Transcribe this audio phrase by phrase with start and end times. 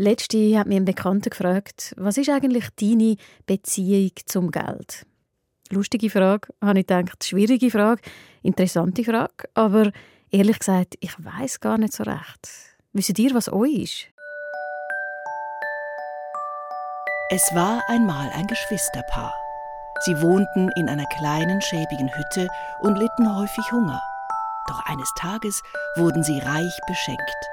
[0.00, 3.16] Letzte hat mir ein Bekannter gefragt, was ist eigentlich deine
[3.46, 5.04] Beziehung zum Geld?
[5.70, 7.24] Lustige Frage, habe ich gedacht.
[7.24, 8.00] Schwierige Frage,
[8.44, 9.48] interessante Frage.
[9.54, 9.90] Aber
[10.30, 12.48] ehrlich gesagt, ich weiß gar nicht so recht.
[12.92, 14.06] Wisst ihr, was euch ist?
[17.30, 19.34] Es war einmal ein Geschwisterpaar.
[20.04, 22.46] Sie wohnten in einer kleinen, schäbigen Hütte
[22.82, 24.00] und litten häufig Hunger.
[24.68, 25.60] Doch eines Tages
[25.96, 27.48] wurden sie reich beschenkt.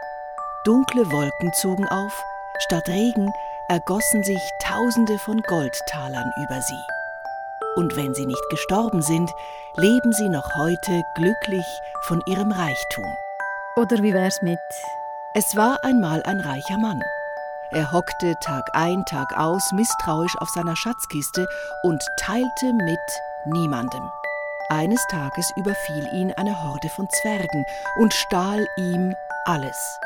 [0.63, 2.23] Dunkle Wolken zogen auf,
[2.59, 3.31] statt Regen
[3.69, 6.83] ergossen sich Tausende von Goldtalern über sie.
[7.75, 9.29] Und wenn sie nicht gestorben sind,
[9.75, 11.65] leben sie noch heute glücklich
[12.03, 13.05] von ihrem Reichtum.
[13.75, 14.59] Oder wie wär's mit?
[15.33, 17.01] Es war einmal ein reicher Mann.
[17.71, 21.45] Er hockte Tag ein, Tag aus misstrauisch auf seiner Schatzkiste
[21.83, 22.99] und teilte mit
[23.45, 24.09] niemandem.
[24.69, 27.65] Eines Tages überfiel ihn eine Horde von Zwergen
[27.97, 29.13] und stahl ihm
[29.45, 29.99] alles.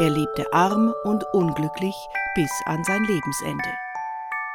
[0.00, 1.96] Er lebte arm und unglücklich
[2.36, 3.68] bis an sein Lebensende.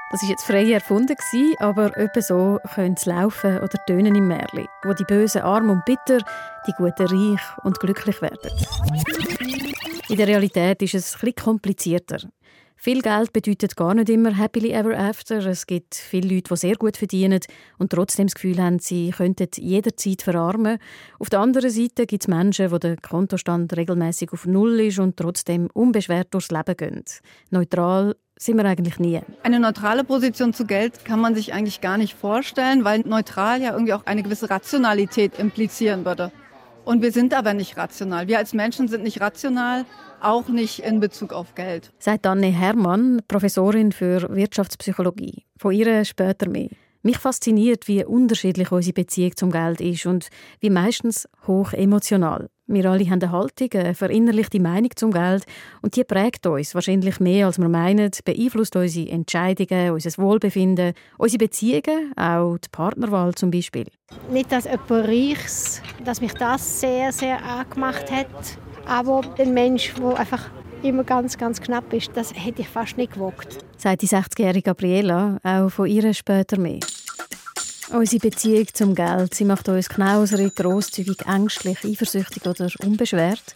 [0.09, 1.17] Das ist jetzt frei erfunden
[1.59, 5.83] aber etwa so könnte es laufen oder tönen im Märli, wo die Bösen arm und
[5.83, 6.19] bitter,
[6.65, 8.51] die Guten reich und glücklich werden.
[10.07, 12.19] In der Realität ist es etwas komplizierter.
[12.83, 15.37] Viel Geld bedeutet gar nicht immer happily ever after.
[15.45, 17.39] Es gibt viele Leute, die sehr gut verdienen
[17.77, 20.79] und trotzdem das Gefühl haben, sie könnten jederzeit verarmen.
[21.17, 25.15] Auf der anderen Seite gibt es Menschen, wo der Kontostand regelmäßig auf Null ist und
[25.15, 27.05] trotzdem unbeschwert durchs Leben gehen.
[27.51, 29.21] Neutral sind wir eigentlich nie.
[29.43, 33.71] Eine neutrale Position zu Geld kann man sich eigentlich gar nicht vorstellen, weil neutral ja
[33.71, 36.33] irgendwie auch eine gewisse Rationalität implizieren würde.
[36.85, 38.27] Und wir sind aber nicht rational.
[38.27, 39.85] Wir als Menschen sind nicht rational,
[40.21, 41.91] auch nicht in Bezug auf Geld.
[41.99, 45.43] Sagt Anne Herrmann, Professorin für Wirtschaftspsychologie.
[45.57, 46.69] Von ihr später mehr.
[47.01, 52.49] Mich fasziniert, wie unterschiedlich unsere Beziehung zum Geld ist und wie meistens hoch emotional.
[52.73, 55.43] Wir alle haben eine Haltung, eine verinnerlichte Meinung zum Geld
[55.83, 61.37] und die prägt uns wahrscheinlich mehr, als wir meinen, beeinflusst unsere Entscheidungen, unser Wohlbefinden, unsere
[61.37, 63.85] Beziehungen, auch die Partnerwahl zum Beispiel.
[64.31, 70.19] Nicht, dass jemand Reiches, dass mich das sehr, sehr angemacht hat, aber ein Mensch, der
[70.19, 70.49] einfach
[70.81, 73.59] immer ganz, ganz knapp ist, das hätte ich fast nicht gewagt.
[73.77, 76.79] Sagt die 60-jährige Gabriela, auch von ihr später mehr.
[77.89, 83.53] Unsere Beziehung zum Geld, sie macht uns knauserig, grosszügig, ängstlich, eifersüchtig oder unbeschwert.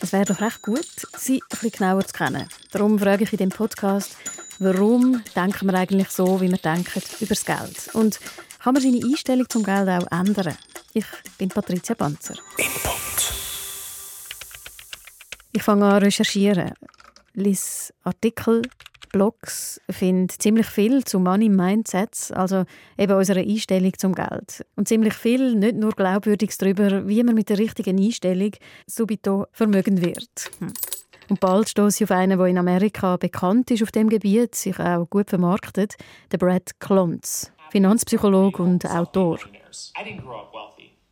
[0.00, 2.48] Es wäre doch recht gut, sie ein bisschen genauer zu kennen.
[2.70, 4.16] Darum frage ich in dem Podcast,
[4.58, 7.94] warum denken wir eigentlich so, wie wir denken, über das Geld?
[7.94, 8.20] Und
[8.62, 10.56] kann man seine Einstellung zum Geld auch ändern?
[10.92, 11.06] Ich
[11.38, 11.94] bin Patricia.
[11.94, 12.38] Input.
[15.52, 16.72] Ich fange an recherchieren,
[17.34, 18.62] lese Artikel,
[19.08, 22.64] Blogs, finde ziemlich viel zu Money Mindsets, also
[22.96, 24.64] eben unserer Einstellung zum Geld.
[24.76, 28.52] Und ziemlich viel, nicht nur Glaubwürdiges darüber, wie man mit der richtigen Einstellung
[28.86, 30.50] subito vermögend wird.
[30.58, 30.72] Hm.
[31.28, 34.78] Und bald stoße ich auf einen, der in Amerika bekannt ist auf dem Gebiet, sich
[34.78, 35.96] auch gut vermarktet,
[36.32, 39.38] der Brad Klontz, Finanzpsychologe und Autor.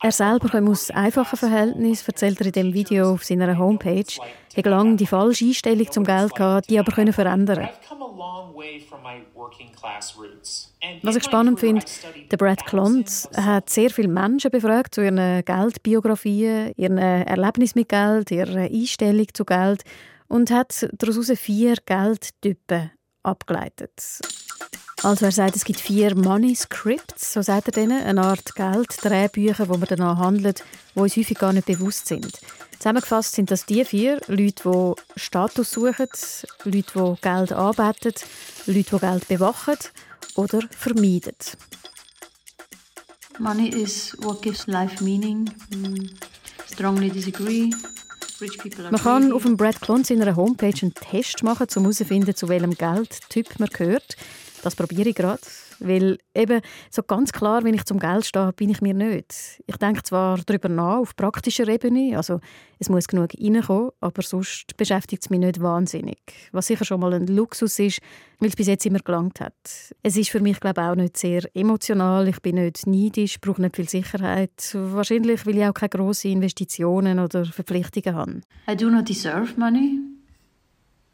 [0.02, 4.04] Er selber kommt aus einfachen Verhältnissen, erzählt er in dem Video auf seiner Homepage.
[4.54, 7.68] Er hat lange die falsche Einstellung zum Geld gehabt, die aber können verändern.
[11.02, 11.86] Was ich spannend finde,
[12.30, 18.30] der Brad Klontz hat sehr viele Menschen befragt zu ihren Geldbiografien, ihren Erlebnis mit Geld,
[18.30, 19.82] ihrer Einstellung zu Geld
[20.28, 22.90] und hat daraus vier Geldtypen
[23.22, 24.20] abgeleitet.
[25.06, 29.68] Also er sagt, es gibt vier Money Scripts, so sagt er denen, eine Art Gelddrehbücher,
[29.68, 30.64] wo man danach handelt,
[30.96, 32.40] wo uns häufig gar nicht bewusst sind.
[32.80, 36.08] Zusammengefasst sind das die vier Leute, die Status suchen,
[36.64, 38.14] Leute, die Geld anbeten,
[38.66, 39.76] Leute, die Geld bewachen
[40.34, 41.36] oder vermeiden.
[43.38, 45.48] Money is what gives life meaning.
[45.70, 46.08] Mm,
[46.68, 47.70] strongly disagree.
[48.90, 52.72] Man kann auf dem Brad Clon seiner Homepage einen Test machen, um herauszufinden, zu welchem
[52.72, 54.16] Geldtyp man gehört.
[54.66, 55.38] Das probiere ich gerade.
[55.78, 56.60] Weil eben
[56.90, 59.62] so ganz klar, wenn ich zum Geld stehe, bin ich mir nicht.
[59.64, 62.40] Ich denke zwar darüber nach, auf praktischer Ebene, also
[62.80, 66.18] es muss genug reinkommen, aber sonst beschäftigt es mich nicht wahnsinnig.
[66.50, 68.00] Was sicher schon mal ein Luxus ist,
[68.40, 69.54] weil es bis jetzt immer gelangt hat.
[70.02, 72.26] Es ist für mich, glaube ich, auch nicht sehr emotional.
[72.26, 74.72] Ich bin nicht neidisch, brauche nicht viel Sicherheit.
[74.72, 78.40] Wahrscheinlich, weil ich auch keine grossen Investitionen oder Verpflichtungen habe.
[78.68, 80.15] I do not deserve money.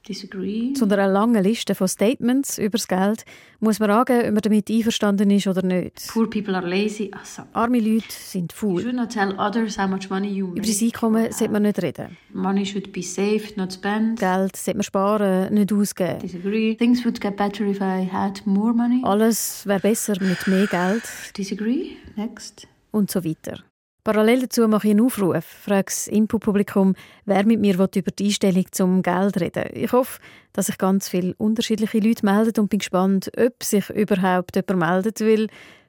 [0.09, 0.73] Disagree.
[0.73, 3.25] Zu einer langen Liste von Statements über das Geld
[3.61, 6.09] muss man angeben, ob man damit einverstanden ist oder nicht.
[6.09, 7.11] Poor people are lazy.
[7.13, 7.43] Also.
[7.53, 8.83] Arme Leute sind faul.
[8.83, 10.59] You not tell others how much money you make.
[10.59, 12.17] Über das Einkommen sollte man nicht reden.
[12.33, 14.19] Money should be saved, not spent.
[14.19, 16.19] Geld sollte man sparen, nicht ausgeben.
[16.19, 16.75] Disagree.
[16.75, 19.03] Things would get better if I had more money.
[19.05, 21.03] Alles wäre besser mit mehr Geld.
[21.37, 21.91] Disagree.
[22.17, 22.67] Next.
[22.91, 23.63] Und so weiter.
[24.05, 28.67] Parallel dazu mache ich einen Aufruf, frage das Input-Publikum, wer mit mir über die Einstellung
[28.73, 30.21] zum Geld reden Ich hoffe,
[30.53, 35.21] dass sich ganz viele unterschiedliche Leute melden und bin gespannt, ob sich überhaupt jemand meldet,
[35.21, 35.47] weil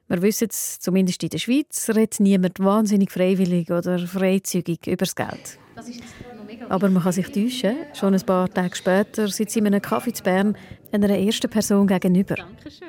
[0.09, 5.15] wir wissen es, zumindest in der Schweiz redet niemand wahnsinnig freiwillig oder freizügig über das
[5.15, 5.57] Geld.
[5.75, 6.03] Das ist
[6.69, 7.75] aber man kann sich täuschen.
[7.93, 10.55] Schon ein paar Tage später sitzt sie in einem Kaffee zu Bern
[10.91, 12.35] einer ersten Person gegenüber.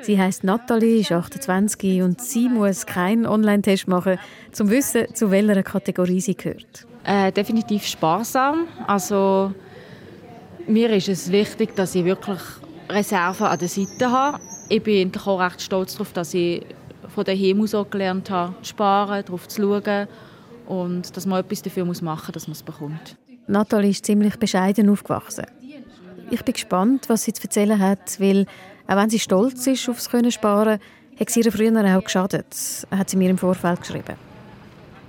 [0.02, 4.18] Sie heißt Nathalie, ist 28 und sie muss keinen Online-Test machen,
[4.48, 6.86] um zu wissen, zu welcher Kategorie sie gehört.
[7.04, 8.66] Äh, definitiv sparsam.
[8.86, 9.52] Also
[10.66, 12.40] mir ist es wichtig, dass ich wirklich
[12.88, 14.38] Reserven an der Seite habe.
[14.68, 16.64] Ich bin auch recht stolz darauf, dass ich
[17.08, 20.08] von daheim aus auch gelernt habe, zu sparen, darauf zu schauen
[20.66, 23.16] und dass man etwas dafür machen muss, dass man es bekommt.
[23.46, 25.46] Nathalie ist ziemlich bescheiden aufgewachsen.
[26.30, 28.46] Ich bin gespannt, was sie zu erzählen hat, weil
[28.86, 30.78] auch wenn sie stolz ist aufs Können sparen,
[31.18, 32.46] hat sie ihr früher auch geschadet,
[32.90, 34.16] hat sie mir im Vorfeld geschrieben.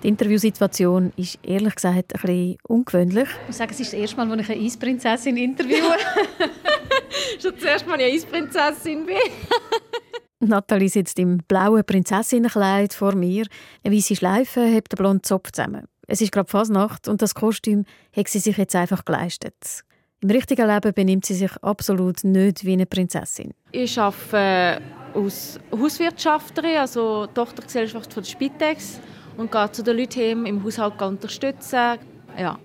[0.04, 3.28] Die Interviewsituation ist ehrlich gesagt ein bisschen ungewöhnlich.
[3.42, 5.80] Ich muss sagen, es ist das erste Mal, als ich eine Eisprinzessin interviewe.
[7.42, 9.16] Schon das erste Mal eine Eisprinzessin bin.
[10.48, 13.48] Nathalie sitzt im blauen Prinzessinnenkleid vor mir.
[13.84, 15.88] Eine weiße Schleife hebt den blonden Zopf zusammen.
[16.08, 17.86] Es ist gerade Fasnacht und das Kostüm
[18.16, 19.84] hat sie sich jetzt einfach geleistet.
[20.22, 23.54] Im richtigen Leben benimmt sie sich absolut nicht wie eine Prinzessin.
[23.72, 24.82] Ich arbeite
[25.14, 29.00] als Hauswirtschafterin, also Tochtergesellschaft von der Spitex
[29.38, 32.00] und gehe zu den Leuten im Haushalt unterstützen.
[32.38, 32.60] Ja.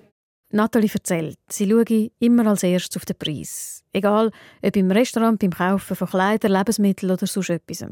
[0.52, 3.84] Nathalie erzählt, sie schaue immer als erstes auf den Preis.
[3.92, 4.30] Egal,
[4.62, 7.84] ob im Restaurant, beim Kaufen von Kleidern, Lebensmitteln oder sonst etwas.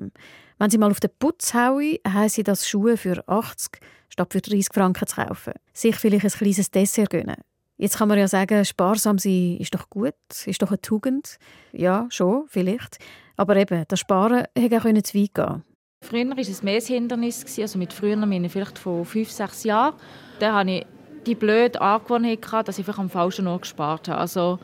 [0.59, 3.79] Wenn sie mal auf den Putz haue, heisst sie das Schuhe für 80
[4.09, 5.55] statt für 30 Franken zu kaufen.
[5.73, 7.37] Sich vielleicht ein kleines Dessert gönnen.
[7.77, 10.15] Jetzt kann man ja sagen, sparsam sein ist doch gut,
[10.47, 11.39] ist doch eine Tugend.
[11.73, 12.99] Ja, schon, vielleicht.
[13.37, 15.63] Aber eben, das Sparen hätte auch zu weit gehen
[16.01, 17.59] Früher war es mehr ein Hindernis.
[17.59, 19.95] Also mit früher meine ich vielleicht von fünf, sechs Jahren.
[20.39, 20.87] Da hatte ich
[21.27, 24.21] die blöde Angewohnheit, dass ich einfach am falschen Ort gespart habe.
[24.21, 24.59] Also,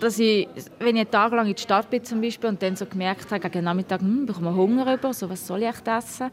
[0.00, 0.48] dass ich,
[0.78, 3.30] wenn ich einen Tag lang in der Stadt bin zum Beispiel und dann so gemerkt
[3.30, 6.30] habe, gegen Nachmittag, hm, bekomme ich Hunger über, so, was soll ich echt essen?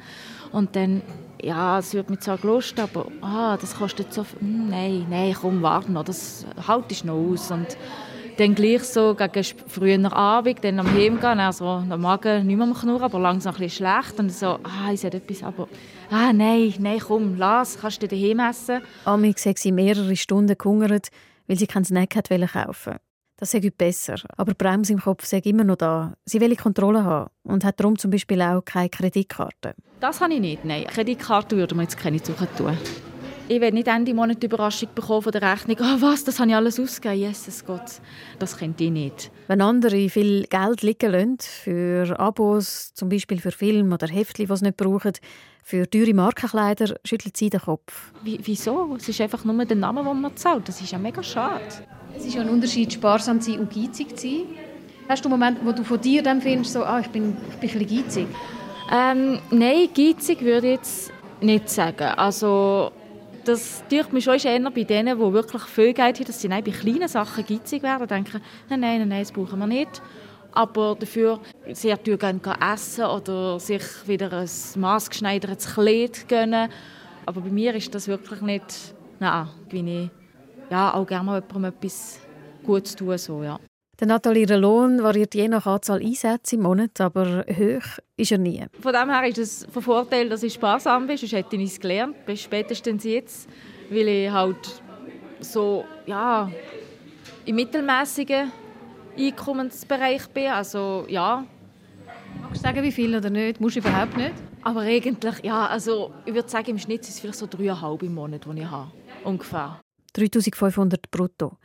[0.51, 1.01] Und dann,
[1.41, 5.35] ja, es wird mir zwar Lust, aber ah, das kostet so viel, hm, nein, nein,
[5.39, 7.51] komm, warte noch, das halte ich noch aus.
[7.51, 7.77] Und
[8.37, 12.73] dann gleich so gegen frühen Abend, dann am Heimgehen, also der Magen nicht mehr am
[12.73, 15.67] Knurren, aber langsam ein bisschen schlecht und so, ah, ich sehe etwas, aber
[16.09, 18.81] ah, nein, nein, komm, lass, kannst du daheim essen.
[19.05, 21.09] Amix hat sie mehrere Stunden gehungert,
[21.47, 22.97] weil sie keinen Snack hat kaufen
[23.37, 24.15] das sei besser.
[24.37, 26.13] Aber die Bremse im Kopf sei immer noch da.
[26.25, 29.75] Sie will Kontrolle haben und hat darum zum Beispiel auch keine Kreditkarte.
[29.99, 30.85] Das habe ich nicht, nein.
[30.85, 32.77] Kreditkarte würde man jetzt keine suchen tun.
[33.49, 35.75] Ich will nicht Ende Monat die Überraschung bekommen von der Rechnung.
[35.81, 37.19] Oh, was, das habe ich alles ausgegeben.
[37.19, 37.99] Jesus Gott,
[38.39, 39.31] das könnte ich nicht.
[39.47, 44.55] Wenn andere viel Geld liegen lassen, für Abos, zum Beispiel für Filme oder Heftchen, die
[44.55, 45.11] sie nicht brauchen,
[45.61, 48.13] für teure Markenkleider, schüttelt sie den Kopf.
[48.23, 48.95] Wie, wieso?
[48.95, 50.69] Es ist einfach nur der Name, den man zahlt.
[50.69, 51.63] Das ist ja mega schade.
[52.15, 54.41] Es ist ja ein Unterschied, sparsam zu sein und geizig zu sein.
[55.09, 57.57] Hast du einen Moment, wo du von dir dann findest, so, ah, ich bin, ich
[57.57, 58.27] bin ein bisschen geizig?
[58.91, 61.11] Ähm, nein, geizig würde ich jetzt
[61.41, 62.07] nicht sagen.
[62.15, 62.91] Also,
[63.43, 66.61] das tut mich schon eher bei denen, die wirklich viel Geld haben, dass sie bei
[66.61, 70.01] kleinen Sachen geizig werden und denken, nein, nein, nein, das brauchen wir nicht.
[70.51, 71.39] Aber dafür
[71.71, 72.39] sehr gerne
[72.73, 76.69] essen oder sich wieder ein maßgeschneidertes Kleid gönnen.
[77.25, 80.09] Aber bei mir ist das wirklich nicht, nein, bin ich
[80.73, 82.19] ja, auch gerne mal jemandem etwas
[82.65, 83.17] Gutes tun.
[83.17, 83.59] So, ja.
[83.99, 88.65] Der Nathalie Lohn variiert je nach Anzahl Einsätze im Monat, aber hoch ist er nie.
[88.81, 91.79] Von dem her ist es von Vorteil, dass ich sparsam bin, sonst hätte ich es
[91.79, 93.47] gelernt, spätestens jetzt,
[93.91, 94.81] weil ich halt
[95.41, 96.49] so, ja,
[97.45, 98.51] im mittelmäßigen
[99.15, 101.45] Einkommensbereich bin, also ja.
[102.41, 103.61] Magst du sagen, wie viel oder nicht?
[103.61, 104.33] Musst du überhaupt nicht?
[104.63, 108.15] Aber eigentlich, ja, also ich würde sagen, im Schnitt sind es vielleicht so dreieinhalb im
[108.15, 108.91] Monat, die ich habe,
[109.23, 109.82] ungefähr.
[110.13, 111.57] 3500 brutto.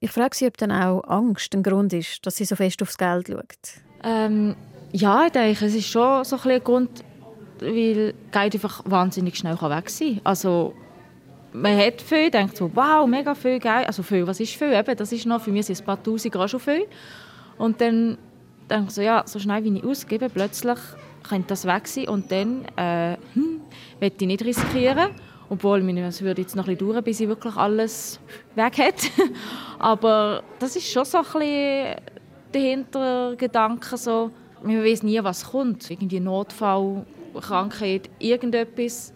[0.00, 2.96] Ich frage Sie, ob dann auch Angst ein Grund ist, dass sie so fest aufs
[2.96, 3.82] Geld schaut.
[4.04, 4.54] Ähm,
[4.92, 7.04] ja, ich denke, es ist schon so ein, Grund,
[7.60, 10.20] weil Geld einfach wahnsinnig schnell weg sein kann.
[10.24, 10.74] Also,
[11.52, 13.86] man hat viel, denkt so, wow, mega viel Geld.
[13.86, 14.72] Also viel, was ist viel?
[14.72, 16.86] Eben, das ist noch, für mich sind ein paar Tausend Euro schon viel.
[17.56, 18.18] Und dann
[18.70, 20.78] denke ich so, ja, so schnell wie ich ausgebe, plötzlich
[21.28, 22.08] könnte das weg sein.
[22.08, 23.60] Und dann, äh, hm,
[23.98, 25.10] will ich nicht riskieren.
[25.50, 28.20] Obwohl, es würde jetzt noch ein bisschen dauern, bis ich wirklich alles
[28.54, 29.10] weg hat.
[29.78, 31.96] Aber das ist schon so ein bisschen
[32.52, 34.30] der Hintergedanke, so,
[34.62, 35.90] man weiß nie, was kommt.
[35.90, 37.06] Irgendwie Notfall,
[37.40, 39.14] Krankheit, irgendetwas.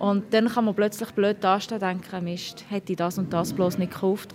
[0.00, 3.52] Und dann kann man plötzlich blöd dastehen und denken, Mist, hätte ich das und das
[3.52, 4.34] bloß nicht gekauft.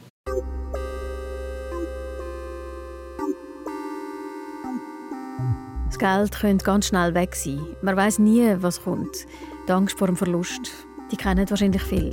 [5.88, 7.60] Das Geld könnte ganz schnell weg sein.
[7.82, 9.26] Man weiß nie, was kommt.
[9.68, 12.12] Die Angst vor dem Verlust die kennen wahrscheinlich viel.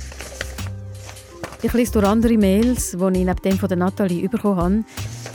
[1.61, 4.83] Ich lese durch andere Mails, die ich neben dem von der Nathalie bekommen habe.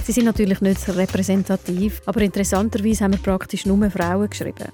[0.04, 4.69] Sie sind natürlich nicht repräsentativ, aber interessanterweise haben wir praktisch nur Frauen geschrieben.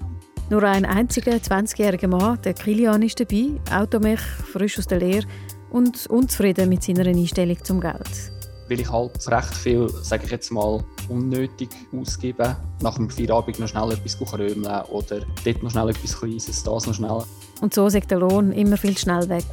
[0.50, 5.26] Nur ein einziger 20-jähriger Mann, der Kilian, ist dabei, Automech, frisch aus der Lehre
[5.71, 8.33] und unzufrieden mit seiner Einstellung zum Geld
[8.68, 12.57] weil ich halt recht viel, sage ich jetzt mal, unnötig ausgebe.
[12.81, 16.95] Nach dem Feierabend noch schnell etwas krömeln oder dort noch schnell etwas Kleines, das noch
[16.95, 17.23] schnell.
[17.61, 19.45] Und so sagt der Lohn immer viel schnell weg.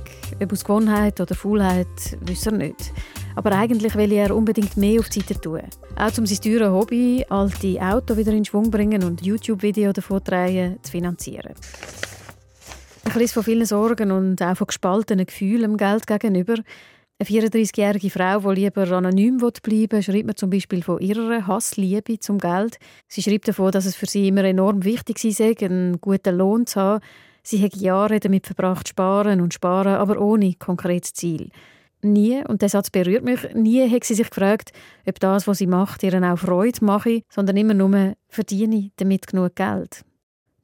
[0.41, 1.87] Ob aus Gewohnheit oder Faulheit,
[2.21, 2.91] wissen er nicht.
[3.35, 5.61] Aber eigentlich will er unbedingt mehr auf die Seite tun.
[5.95, 10.77] Auch um sein teures Hobby, alte Auto wieder in Schwung bringen und YouTube-Videos davon drehen,
[10.81, 11.53] zu finanzieren.
[13.07, 16.55] Ich lese von vielen Sorgen und auch von gespaltenen Gefühlen dem Geld gegenüber.
[17.17, 22.19] Eine 34-jährige Frau, die lieber anonym bleiben will, schreibt mir zum Beispiel von ihrer Hassliebe
[22.19, 22.77] zum Geld.
[23.07, 26.81] Sie schreibt davon, dass es für sie immer enorm wichtig sei, einen guten Lohn zu
[26.81, 27.05] haben.
[27.41, 31.51] Sie hat Jahre damit verbracht, sparen und sparen, aber ohne konkretes Ziel.
[32.01, 34.73] Nie, und der Satz berührt mich, nie hat sie sich gefragt,
[35.07, 39.55] ob das, was sie macht, ihr auch Freude mache, sondern immer nur, verdiene damit genug
[39.55, 40.03] Geld.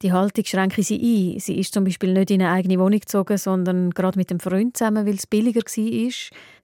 [0.01, 1.39] Die Haltung schränke sie ein.
[1.39, 4.75] Sie ist zum Beispiel nicht in eine eigene Wohnung gezogen, sondern gerade mit dem Freund
[4.75, 6.11] zusammen, weil es billiger war.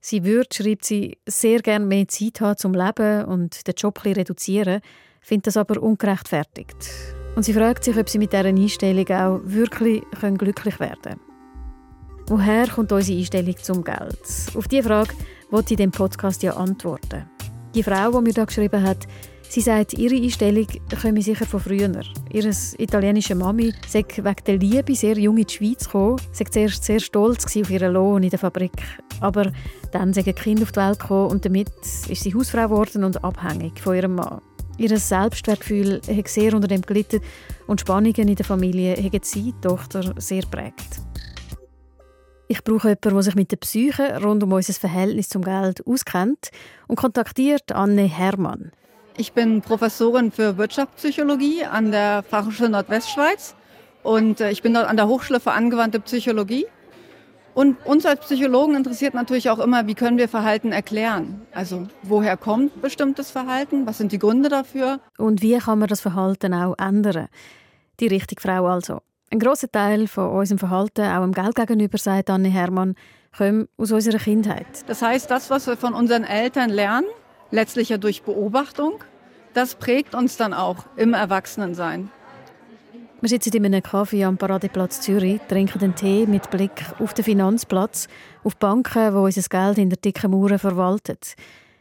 [0.00, 4.12] Sie würde, schreibt sie, sehr gerne mehr Zeit haben zum Leben und den Job ein
[4.14, 4.80] reduzieren,
[5.20, 6.90] findet das aber ungerechtfertigt.
[7.36, 10.02] Und sie fragt sich, ob sie mit dieser Einstellung auch wirklich
[10.36, 11.20] glücklich werden können.
[12.26, 14.18] Woher kommt unsere Einstellung zum Geld?
[14.54, 15.14] Auf diese Frage
[15.50, 17.30] wollte ich dem Podcast ja antworten.
[17.74, 19.06] Die Frau, die mir da geschrieben hat,
[19.50, 20.66] Sie sagt, ihre Einstellung
[21.00, 21.90] komme sicher von früher.
[22.30, 26.84] Ihre italienische Mami sei wegen der Liebe sehr jung in die Schweiz gekommen, sei zuerst
[26.84, 28.72] sehr stolz auf ihren Lohn in der Fabrik.
[29.20, 29.50] Aber
[29.90, 33.24] dann sei ein Kind auf die Welt gekommen und damit ist sie Hausfrau geworden und
[33.24, 34.42] abhängig von ihrem Mann.
[34.76, 37.20] Ihr Selbstwertgefühl hat sehr unter dem gelitten
[37.66, 41.00] und Spannungen in der Familie haben sie, die Tochter, sehr prägt.
[42.48, 46.50] Ich brauche jemanden, der sich mit der Psyche rund um unser Verhältnis zum Geld auskennt
[46.86, 48.72] und kontaktiert Anne Hermann.
[49.20, 53.56] Ich bin Professorin für Wirtschaftspsychologie an der Fachhochschule Nordwestschweiz
[54.04, 56.66] und äh, ich bin dort an der Hochschule für angewandte Psychologie.
[57.52, 61.40] Und uns als Psychologen interessiert natürlich auch immer, wie können wir Verhalten erklären?
[61.52, 63.88] Also woher kommt bestimmtes Verhalten?
[63.88, 65.00] Was sind die Gründe dafür?
[65.18, 67.26] Und wie kann man das Verhalten auch ändern?
[67.98, 69.00] Die richtige Frau also.
[69.32, 72.94] Ein großer Teil von unserem Verhalten, auch im Geld gegenüber, sagt Anne Hermann,
[73.36, 74.66] kommt aus unserer Kindheit.
[74.86, 77.08] Das heißt, das, was wir von unseren Eltern lernen,
[77.50, 79.04] letztlich ja durch Beobachtung,
[79.54, 82.10] das prägt uns dann auch im Erwachsenensein.
[83.20, 87.24] Wir sitzen in einem Kaffee am Paradeplatz Zürich, trinken einen Tee mit Blick auf den
[87.24, 88.06] Finanzplatz,
[88.44, 91.34] auf Banken, wo unser Geld in der dicken Mauer verwaltet.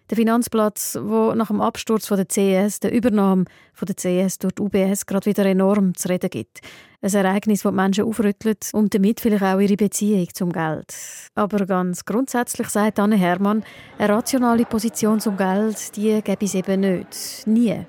[0.10, 4.54] Der Finanzplatz, wo nach dem Absturz von der CS, der Übernahme von der CS durch
[4.54, 6.62] die UBS gerade wieder enorm zu reden gibt.
[7.02, 10.96] Ein Ereignis, das die Menschen aufrüttelt und damit vielleicht auch ihre Beziehung zum Geld.
[11.36, 13.66] Aber ganz grundsätzlich sagt Anne Hermann,
[13.98, 17.46] eine rationale Position zum Geld, die gäbe es eben nicht.
[17.46, 17.86] Nie.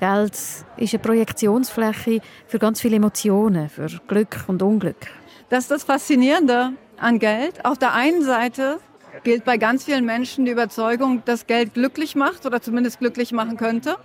[0.00, 0.34] Geld
[0.76, 5.06] ist eine Projektionsfläche für ganz viele Emotionen, für Glück und Unglück.
[5.50, 7.64] Das ist das Faszinierende an Geld.
[7.64, 8.80] Auf der einen Seite
[9.24, 13.56] gilt bei ganz vielen Menschen die Überzeugung, dass Geld glücklich macht oder zumindest glücklich machen
[13.56, 13.96] könnte.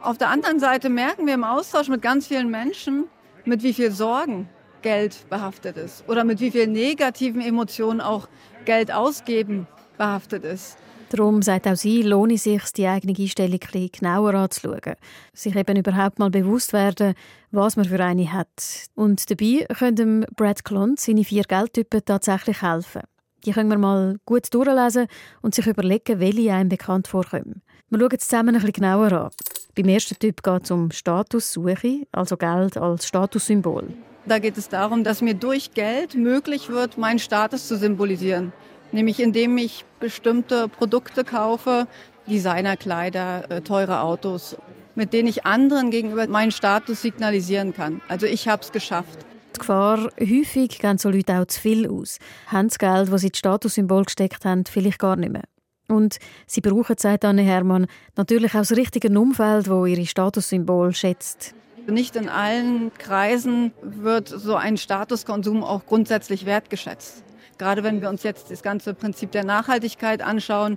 [0.00, 3.04] Auf der anderen Seite merken wir im Austausch mit ganz vielen Menschen,
[3.44, 4.48] mit wie viel Sorgen
[4.82, 8.28] Geld behaftet ist oder mit wie vielen negativen Emotionen auch
[8.64, 10.78] Geld ausgeben behaftet ist.
[11.10, 14.94] Darum sagt auch sie, lohne es sich, die eigene Einstellung ein genauer anzuschauen.
[15.32, 17.14] Sich eben überhaupt mal bewusst werden,
[17.50, 18.88] was man für eine hat.
[18.94, 23.02] Und dabei können Brad Klont seine vier Geldtypen tatsächlich helfen.
[23.44, 25.06] Die können wir mal gut durchlesen
[25.42, 27.62] und sich überlegen, welche einem bekannt vorkommen.
[27.90, 29.30] Wir schauen es zusammen ein bisschen genauer an.
[29.76, 33.88] Beim ersten Typ geht es um Statussuche, also Geld als Statussymbol.
[34.26, 38.52] Da geht es darum, dass mir durch Geld möglich wird, meinen Status zu symbolisieren.
[38.92, 41.86] Nämlich indem ich bestimmte Produkte kaufe,
[42.26, 44.56] Designerkleider, äh, teure Autos,
[44.94, 48.00] mit denen ich anderen gegenüber meinen Status signalisieren kann.
[48.08, 49.27] Also ich habe es geschafft.
[49.54, 53.28] Die Gefahr, häufig gehen so Leute auch zu viel aus, haben das Geld, das sie
[53.28, 55.44] ins Statussymbol gesteckt haben, vielleicht gar nicht mehr.
[55.88, 57.86] Und sie brauchen, sagt Anne Hermann,
[58.16, 61.54] natürlich auch das richtige Umfeld, wo ihre Statussymbol schätzt.
[61.86, 67.24] Nicht in allen Kreisen wird so ein Statuskonsum auch grundsätzlich wertgeschätzt.
[67.56, 70.76] Gerade wenn wir uns jetzt das ganze Prinzip der Nachhaltigkeit anschauen,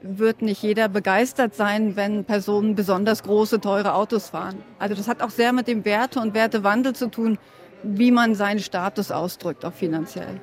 [0.00, 4.56] wird nicht jeder begeistert sein, wenn Personen besonders große, teure Autos fahren.
[4.78, 7.38] Also das hat auch sehr mit dem Werte- und Wertewandel zu tun,
[7.86, 10.40] wie man seinen Status ausdrückt, auch finanziell.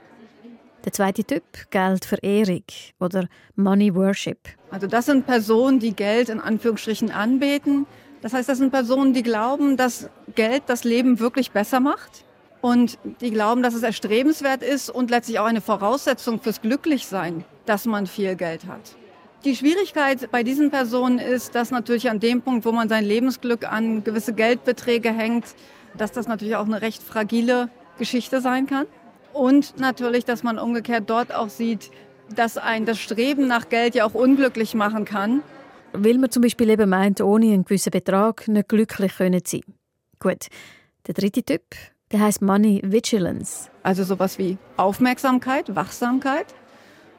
[0.86, 2.64] Der zweite Typ, Geldverehrung
[3.00, 4.38] oder Money Worship.
[4.70, 7.86] Also das sind Personen, die Geld in Anführungsstrichen anbeten.
[8.22, 12.26] Das heißt, das sind Personen, die glauben, dass Geld das Leben wirklich besser macht.
[12.62, 17.86] Und die glauben, dass es erstrebenswert ist und letztlich auch eine Voraussetzung fürs Glücklichsein, dass
[17.86, 18.96] man viel Geld hat.
[19.44, 23.70] Die Schwierigkeit bei diesen Personen ist, dass natürlich an dem Punkt, wo man sein Lebensglück
[23.70, 25.44] an gewisse Geldbeträge hängt,
[25.98, 28.86] dass das natürlich auch eine recht fragile Geschichte sein kann.
[29.34, 31.92] Und natürlich, dass man umgekehrt dort auch sieht,
[32.36, 35.42] dass ein das Streben nach Geld ja auch unglücklich machen kann.
[35.94, 39.62] Weil man zum Beispiel eben meint, ohne einen gewissen Betrag nicht glücklich können sein.
[40.20, 40.48] Gut.
[41.08, 41.62] Der dritte Typ,
[42.12, 43.70] der heißt Money Vigilance.
[43.84, 46.46] Also sowas wie Aufmerksamkeit, Wachsamkeit.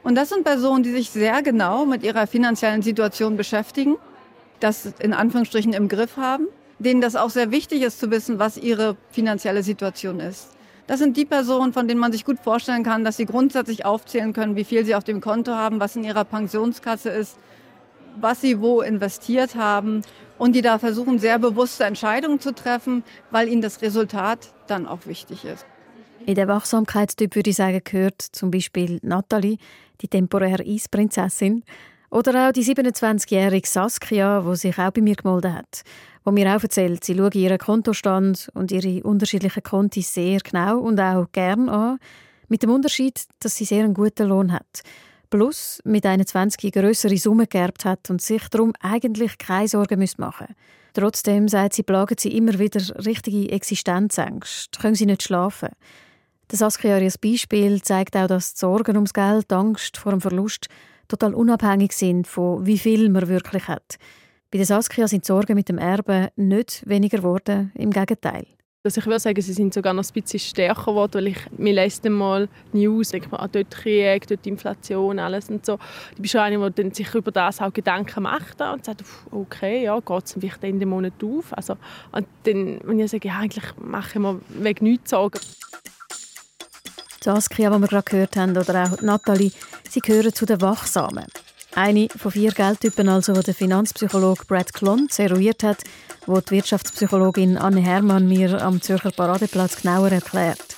[0.03, 3.97] Und das sind Personen, die sich sehr genau mit ihrer finanziellen Situation beschäftigen,
[4.59, 6.47] das in Anführungsstrichen im Griff haben,
[6.79, 10.49] denen das auch sehr wichtig ist zu wissen, was ihre finanzielle Situation ist.
[10.87, 14.33] Das sind die Personen, von denen man sich gut vorstellen kann, dass sie grundsätzlich aufzählen
[14.33, 17.37] können, wie viel sie auf dem Konto haben, was in ihrer Pensionskasse ist,
[18.21, 20.03] was sie wo investiert haben
[20.37, 25.07] und die da versuchen, sehr bewusste Entscheidungen zu treffen, weil ihnen das Resultat dann auch
[25.07, 25.65] wichtig ist.
[26.25, 29.57] In der Wachsamkeitstyp würde ich sagen, gehört zum Beispiel Nathalie,
[30.01, 31.63] die temporäre Eisprinzessin,
[32.11, 35.83] oder auch die 27-jährige Saskia, die sich auch bei mir gemeldet hat
[36.25, 40.99] wo mir auch erzählt, sie schaue ihren Kontostand und ihre unterschiedlichen Konti sehr genau und
[40.99, 41.99] auch gern an,
[42.47, 44.81] mit dem Unterschied, dass sie sehr einen guten Lohn hat.
[45.29, 50.55] Plus mit 21 größere Summe geerbt hat und sich darum eigentlich keine Sorgen machen müssen.
[50.93, 55.69] Trotzdem, sagt sie, plagen sie immer wieder richtige Existenzängste, können sie nicht schlafen.
[56.47, 60.21] Das Saskia ihr Beispiel zeigt auch, dass die Sorgen ums Geld, die Angst vor dem
[60.21, 60.67] Verlust
[61.07, 63.97] total unabhängig sind von wie viel man wirklich hat.
[64.55, 68.47] Bei der Saskia sind die Sorgen mit dem Erben nicht weniger geworden, im Gegenteil.
[68.85, 71.73] Also ich würde sagen, sie sind sogar noch ein bisschen stärker geworden, weil ich, mir
[71.73, 75.77] lässt mal News, denke man, ah, dort Krieg, dort Inflation, alles und so.
[76.15, 80.23] Du bist eine, die sich über das auch Gedanken macht und sagt, okay, ja, geht
[80.23, 81.51] es vielleicht Ende Monat auf?
[81.51, 81.75] Also,
[82.13, 85.41] und dann, wenn ich sage, ja, eigentlich mache ich mir wegen nichts Sorgen.
[87.21, 89.51] Saskia, die wir gerade gehört haben, oder auch Nathalie,
[89.89, 91.25] sie gehören zu den Wachsamen.
[91.75, 95.83] Eine von vier Geldtypen, also, die der Finanzpsychologe Brad Klontz eruiert hat,
[96.25, 100.77] wo die Wirtschaftspsychologin Anne Hermann mir am Zürcher Paradeplatz genauer erklärt.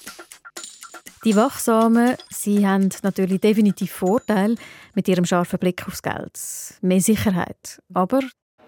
[1.23, 4.55] Die Wachsamen, sie haben natürlich definitiv Vorteil
[4.95, 6.31] mit ihrem scharfen Blick aufs Geld,
[6.81, 7.79] mehr Sicherheit.
[7.93, 8.21] Aber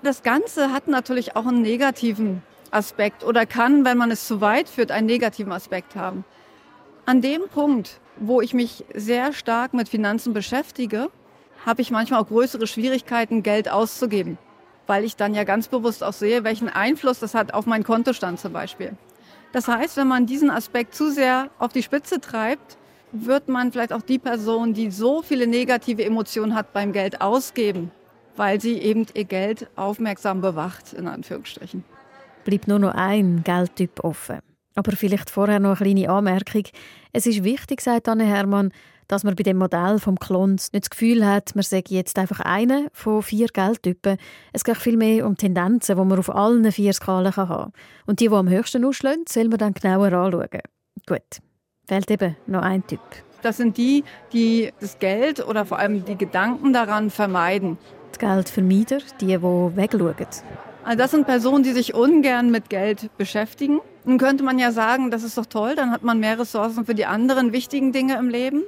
[0.04, 4.70] das Ganze hat natürlich auch einen negativen Aspekt oder kann, wenn man es zu weit
[4.70, 6.24] führt, einen negativen Aspekt haben.
[7.08, 11.10] An dem Punkt, wo ich mich sehr stark mit Finanzen beschäftige,
[11.66, 14.38] habe ich manchmal auch größere Schwierigkeiten, Geld auszugeben,
[14.88, 18.40] weil ich dann ja ganz bewusst auch sehe, welchen Einfluss das hat auf meinen Kontostand
[18.40, 18.98] zum Beispiel.
[19.52, 22.78] Das heißt, wenn man diesen Aspekt zu sehr auf die Spitze treibt,
[23.12, 27.92] wird man vielleicht auch die Person, die so viele negative Emotionen hat beim Geld ausgeben,
[28.36, 31.84] weil sie eben ihr Geld aufmerksam bewacht, in Anführungsstrichen.
[32.46, 34.40] Bleibt nur noch ein Geldtyp offen.
[34.76, 36.64] Aber vielleicht vorher noch eine kleine Anmerkung.
[37.12, 38.72] Es ist wichtig, sagt Anne Hermann,
[39.10, 42.40] dass man bei dem Modell vom Klons nicht das Gefühl hat, man sei jetzt einfach
[42.40, 44.18] einer von vier Geldtypen.
[44.54, 47.74] Es geht viel mehr um Tendenzen, die man auf allen vier Skalen haben kann.
[48.06, 50.62] Und die, die am höchsten ausschlagen, soll man dann genauer anschauen.
[51.08, 51.42] Gut,
[51.88, 53.02] fehlt eben noch ein Typ.
[53.42, 57.80] Das sind die, die das Geld oder vor allem die Gedanken daran vermeiden.
[58.14, 60.16] Die Geldvermeider, die, die wegschauen.
[60.84, 63.80] Also das sind Personen, die sich ungern mit Geld beschäftigen.
[64.06, 66.96] Nun könnte man ja sagen, das ist doch toll, dann hat man mehr Ressourcen für
[66.96, 68.64] die anderen wichtigen Dinge im Leben.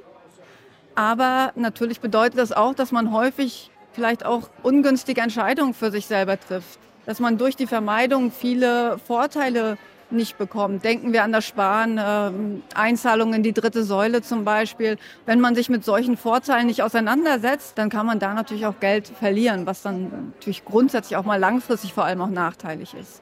[0.96, 6.40] Aber natürlich bedeutet das auch, dass man häufig vielleicht auch ungünstige Entscheidungen für sich selber
[6.40, 6.80] trifft.
[7.06, 9.78] Dass man durch die Vermeidung viele Vorteile
[10.12, 10.84] nicht bekommt.
[10.84, 12.32] Denken wir an das Sparen, äh,
[12.76, 14.98] Einzahlungen in die dritte Säule zum Beispiel.
[15.26, 19.08] Wenn man sich mit solchen Vorteilen nicht auseinandersetzt, dann kann man da natürlich auch Geld
[19.08, 23.22] verlieren, was dann natürlich grundsätzlich auch mal langfristig vor allem auch nachteilig ist.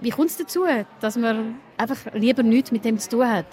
[0.00, 0.64] Wie kommt es dazu,
[1.00, 3.46] dass man einfach lieber nichts mit dem zu tun hat?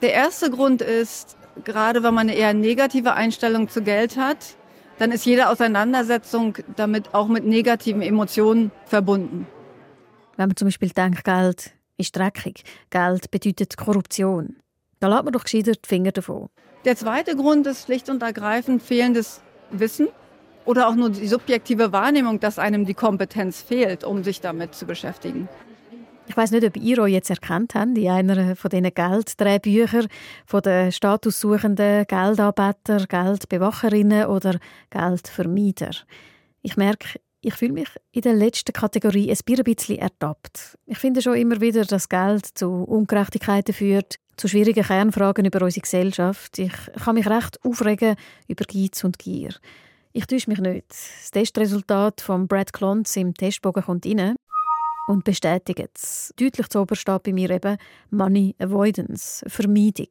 [0.00, 4.56] Der erste Grund ist, gerade wenn man eine eher negative Einstellung zu Geld hat,
[4.98, 9.46] dann ist jede Auseinandersetzung damit auch mit negativen Emotionen verbunden.
[10.36, 14.56] Wenn man zum Beispiel denkt, Geld ist dreckig, Geld bedeutet Korruption,
[15.00, 16.48] dann lässt man doch gescheiter die Finger davon.
[16.84, 19.40] Der zweite Grund ist schlicht und ergreifend fehlendes
[19.70, 20.08] Wissen
[20.64, 24.86] oder auch nur die subjektive Wahrnehmung, dass einem die Kompetenz fehlt, um sich damit zu
[24.86, 25.48] beschäftigen.
[26.26, 30.06] Ich weiß nicht, ob ihr euch jetzt erkannt habt in einer von diesen Gelddrehbüchern
[30.46, 34.58] von den statussuchenden Geldanbieter, Geldbewacherinnen oder
[34.90, 35.90] Geldvermeider.
[36.62, 40.78] Ich merke, ich fühle mich in der letzten Kategorie ein bisschen ertappt.
[40.86, 45.82] Ich finde schon immer wieder, dass Geld zu Ungerechtigkeiten führt, zu schwierigen Kernfragen über unsere
[45.82, 46.58] Gesellschaft.
[46.58, 46.72] Ich
[47.04, 48.16] kann mich recht aufregen
[48.48, 49.54] über Geiz und Gier.
[50.14, 50.88] Ich täusche mich nicht.
[50.88, 54.36] Das Testresultat von Brad Klontz im Testbogen kommt rein.
[55.06, 56.32] Und bestätigen es.
[56.36, 57.76] Deutlich zu steht bei mir eben
[58.10, 60.08] Money Avoidance, Vermeidung.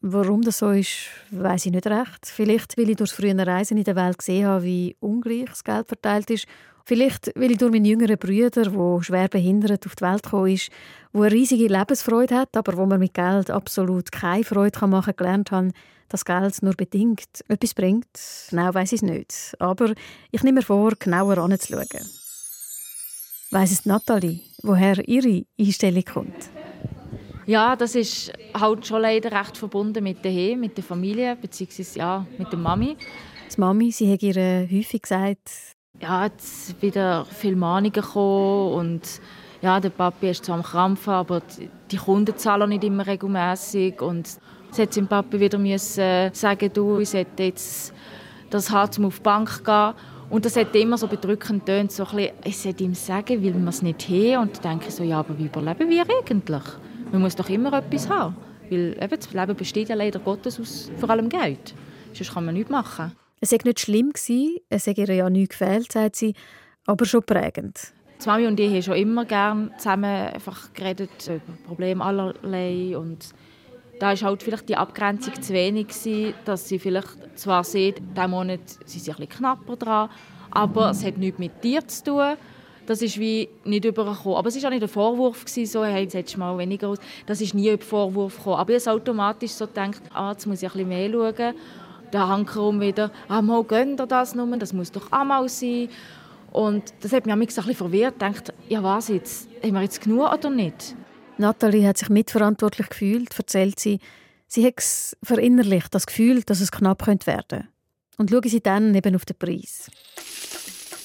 [0.00, 2.26] Warum das so ist, weiß ich nicht recht.
[2.26, 5.88] Vielleicht, weil ich durch frühe Reisen in der Welt gesehen habe, wie ungleich das Geld
[5.88, 6.46] verteilt ist.
[6.84, 10.68] Vielleicht, weil ich durch meinen jüngeren Brüder, der schwer behindert auf die Welt gekommen ist,
[11.14, 15.16] wo eine riesige Lebensfreude hat, aber wo man mit Geld absolut keine Freude machen kann,
[15.16, 15.70] gelernt habe,
[16.10, 18.18] dass Geld nur bedingt etwas bringt.
[18.50, 19.54] Genau weiß ich es nicht.
[19.58, 19.94] Aber
[20.30, 21.88] ich nehme mir vor, genauer anzuschauen.
[23.54, 26.50] Weiss es Nathalie, woher ihre Einstellung kommt?
[27.46, 32.26] Ja, das ist halt schon leider recht verbunden mit der mit der Familie, beziehungsweise ja,
[32.36, 32.96] mit der Mami.
[33.54, 35.52] Die Mami, sie hat ihr häufig gesagt...
[36.00, 39.20] Ja, jetzt wieder viele Mahnungen gekommen und
[39.62, 41.40] ja, der Papi ist zwar am Krampfen, aber
[41.92, 44.36] die Kunden zahlen nicht immer regelmäßig und
[44.66, 47.94] jetzt hat sein Papi wieder müssen sagen, du, ich sollte jetzt
[48.50, 49.94] das hart um auf die Bank gehen.
[50.34, 53.54] Und das hat immer so bedrückend tönt, so ein bisschen, ich sollte ihm sagen, will
[53.54, 54.38] man es nicht haben.
[54.38, 56.62] Und dann denke ich so, ja, aber wie überleben wir eigentlich?
[57.12, 58.34] Man muss doch immer etwas haben.
[58.68, 61.72] Weil eben, das Leben besteht ja leider Gottes aus vor allem Geld.
[62.14, 63.12] Sonst kann man nichts machen.
[63.40, 64.10] Es war nicht schlimm,
[64.70, 66.34] es hat ihr ja nichts gefehlt, sagt sie,
[66.84, 67.92] aber schon prägend.
[68.20, 73.24] Die Mami und ich haben schon immer gerne zusammen einfach geredet über Probleme allerlei und
[73.98, 78.30] da ist halt vielleicht die Abgrenzung zu wenig gewesen, dass sie vielleicht zwar sieht, diesen
[78.30, 80.10] Monat sind sie bisschen knapper dran,
[80.50, 82.36] aber es hat nichts mit dir zu tun
[82.86, 84.36] das ist wie nicht übergekommen.
[84.36, 86.98] Aber es war auch nicht ein Vorwurf, gewesen, so, hey, jetzt hättest mal weniger aus.
[87.26, 88.56] Das ist nie ein Vorwurf gekommen.
[88.56, 91.54] Aber ich habe automatisch so gedacht, ah, jetzt muss ich bisschen mehr schauen.
[92.10, 95.88] Dann hankerum wieder, ah, mal gönnt ihr das nur, das muss doch auch mal sein.
[96.52, 98.14] Und das hat mich ein bisschen verwirrt.
[98.14, 100.94] Ich dachte, ja was jetzt, haben wir jetzt genug oder nicht?
[101.38, 103.98] Nathalie hat sich mitverantwortlich gefühlt, erzählt sie.
[104.46, 107.68] Sie hat es verinnerlicht, das Gefühl, dass es knapp werden könnte.
[108.16, 109.90] Und schauen Sie dann eben auf den Preis.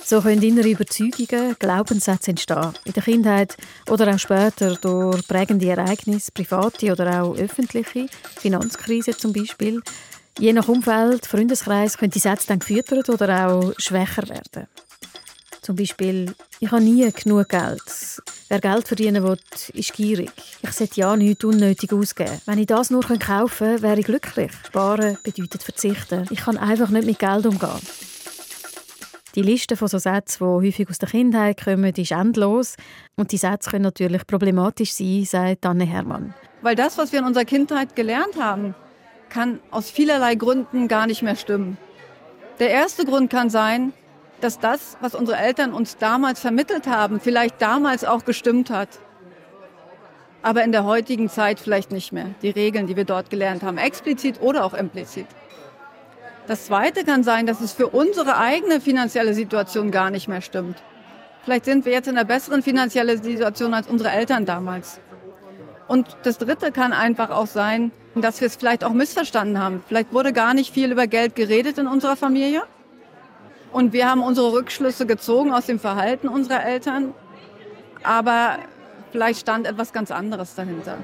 [0.05, 2.73] So können innere Überzeugungen, Glaubenssätze entstehen.
[2.83, 3.57] In der Kindheit
[3.89, 9.81] oder auch später durch prägende Ereignisse, private oder auch öffentliche, Finanzkrise zum Beispiel.
[10.39, 14.67] Je nach Umfeld, Freundeskreis können die Sätze dann gefüttert oder auch schwächer werden.
[15.61, 17.81] Zum Beispiel, ich habe nie genug Geld.
[18.51, 19.37] Wer Geld verdienen will,
[19.73, 20.31] ist gierig.
[20.63, 22.41] Ich sollte ja nichts unnötig ausgeben.
[22.47, 24.51] Wenn ich das nur kaufen könnte, wäre ich glücklich.
[24.65, 26.25] Sparen bedeutet verzichten.
[26.31, 27.79] Ich kann einfach nicht mit Geld umgehen.
[29.35, 32.75] Die Liste von so Sätzen, die häufig aus der Kindheit kommen, ist endlos.
[33.15, 36.33] Und die Sätze können natürlich problematisch sein, sagt Anne Hermann.
[36.63, 38.73] Weil das, was wir in unserer Kindheit gelernt haben,
[39.29, 41.77] kann aus vielerlei Gründen gar nicht mehr stimmen.
[42.57, 43.93] Der erste Grund kann sein,
[44.41, 48.89] dass das, was unsere Eltern uns damals vermittelt haben, vielleicht damals auch gestimmt hat.
[50.41, 52.27] Aber in der heutigen Zeit vielleicht nicht mehr.
[52.41, 55.27] Die Regeln, die wir dort gelernt haben, explizit oder auch implizit.
[56.47, 60.77] Das Zweite kann sein, dass es für unsere eigene finanzielle Situation gar nicht mehr stimmt.
[61.43, 64.99] Vielleicht sind wir jetzt in einer besseren finanziellen Situation als unsere Eltern damals.
[65.87, 69.83] Und das Dritte kann einfach auch sein, dass wir es vielleicht auch missverstanden haben.
[69.87, 72.63] Vielleicht wurde gar nicht viel über Geld geredet in unserer Familie.
[73.71, 77.13] Und wir haben unsere Rückschlüsse gezogen aus dem Verhalten unserer Eltern.
[78.03, 78.57] Aber
[79.11, 80.97] vielleicht stand etwas ganz anderes dahinter.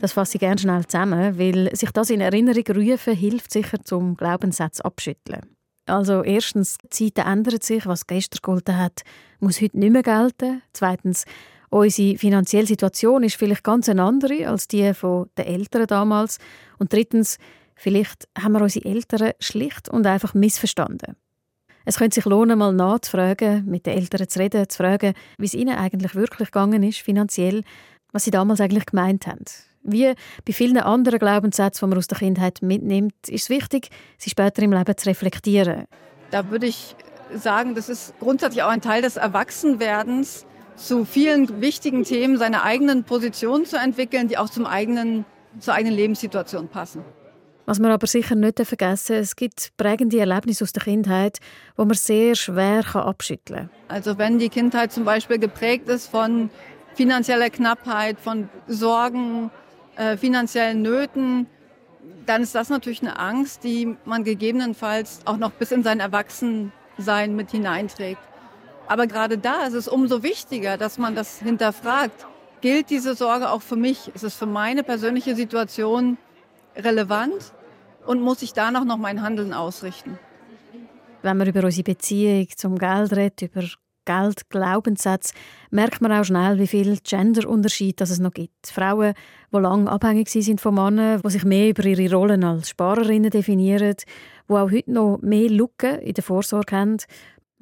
[0.00, 4.16] Das fasse ich gerne schnell zusammen, weil sich das in Erinnerung rufen hilft sicher zum
[4.16, 5.42] Glaubenssatz abschütteln.
[5.86, 9.02] Also erstens, die Zeiten ändern sich, was gestern gegolten hat,
[9.40, 10.62] muss heute nicht mehr gelten.
[10.72, 11.24] Zweitens,
[11.70, 14.90] unsere finanzielle Situation ist vielleicht ganz eine andere als die
[15.36, 16.38] der Eltern damals.
[16.78, 17.38] Und drittens,
[17.76, 21.16] vielleicht haben wir unsere Eltern schlicht und einfach missverstanden.
[21.84, 25.54] Es könnte sich lohnen, mal nachzufragen, mit den Eltern zu reden, zu fragen, wie es
[25.54, 27.62] ihnen eigentlich wirklich gegangen ist, finanziell,
[28.12, 29.44] was sie damals eigentlich gemeint haben.
[29.82, 30.12] Wie
[30.44, 34.62] bei vielen anderen Glaubenssätzen, die man aus der Kindheit mitnimmt, ist es wichtig, sie später
[34.62, 35.86] im Leben zu reflektieren.
[36.30, 36.94] Da würde ich
[37.34, 43.04] sagen, das ist grundsätzlich auch ein Teil des Erwachsenwerdens, zu vielen wichtigen Themen seine eigenen
[43.04, 45.24] Positionen zu entwickeln, die auch zum eigenen,
[45.58, 47.04] zur eigenen Lebenssituation passen.
[47.66, 51.38] Was man aber sicher nicht vergessen es gibt prägende Erlebnisse aus der Kindheit,
[51.76, 53.70] wo man sehr schwer abschütteln kann.
[53.88, 56.50] Also wenn die Kindheit zum Beispiel geprägt ist von
[56.94, 59.50] finanzieller Knappheit, von Sorgen,
[59.96, 61.46] äh, finanziellen Nöten,
[62.26, 67.36] dann ist das natürlich eine Angst, die man gegebenenfalls auch noch bis in sein Erwachsensein
[67.36, 68.20] mit hineinträgt.
[68.88, 72.26] Aber gerade da ist es umso wichtiger, dass man das hinterfragt.
[72.60, 74.10] Gilt diese Sorge auch für mich?
[74.14, 76.18] Ist es für meine persönliche Situation
[76.76, 77.52] relevant?
[78.06, 80.18] Und muss ich danach noch mein Handeln ausrichten?
[81.22, 83.62] Wenn man über unsere Beziehung zum Geld redet, über
[84.04, 85.34] Geld, Glaubenssätze,
[85.70, 88.66] merkt man auch schnell, wie viel Genderunterschied es noch gibt.
[88.66, 89.14] Frauen,
[89.52, 93.94] die lange abhängig sind von Männern, die sich mehr über ihre Rollen als Sparerinnen definieren,
[94.48, 96.96] die auch heute noch mehr Lücken in der Vorsorge haben.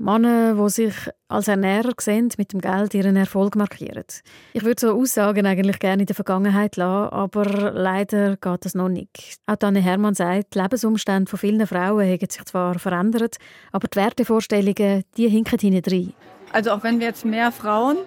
[0.00, 0.94] Männer, die sich
[1.28, 4.06] als Ernährer sehen, mit dem Geld ihren Erfolg markieren.
[4.54, 8.88] Ich würde so Aussagen eigentlich gerne in der Vergangenheit lassen, aber leider geht das noch
[8.88, 9.36] nicht.
[9.44, 13.36] Auch Anne Hermann sagt, die Lebensumstände von vielen Frauen haben sich zwar verändert,
[13.72, 16.14] aber die Wertevorstellungen, die hinken hinten rein.
[16.50, 17.98] Also auch wenn wir jetzt mehr Frauen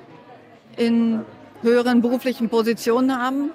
[0.77, 1.21] in
[1.62, 3.51] höheren beruflichen Positionen haben,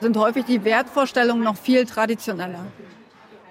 [0.00, 2.66] sind häufig die Wertvorstellungen noch viel traditioneller.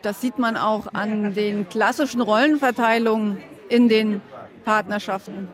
[0.01, 3.37] Das sieht man auch an den klassischen Rollenverteilungen
[3.73, 4.21] in den
[4.65, 5.47] Partnerschaften.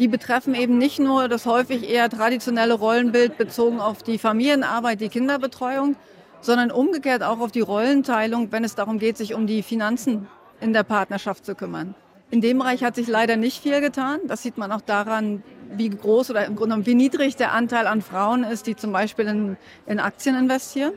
[0.00, 5.08] Die betreffen eben nicht nur das häufig eher traditionelle Rollenbild bezogen auf die Familienarbeit, die
[5.08, 5.94] Kinderbetreuung,
[6.40, 10.26] sondern umgekehrt auch auf die Rollenteilung, wenn es darum geht, sich um die Finanzen
[10.60, 11.94] in der Partnerschaft zu kümmern.
[12.32, 14.18] In dem Bereich hat sich leider nicht viel getan.
[14.26, 15.44] Das sieht man auch daran,
[15.76, 18.90] wie groß oder im Grunde genommen wie niedrig der Anteil an Frauen ist, die zum
[18.90, 20.94] Beispiel in, in Aktien investieren.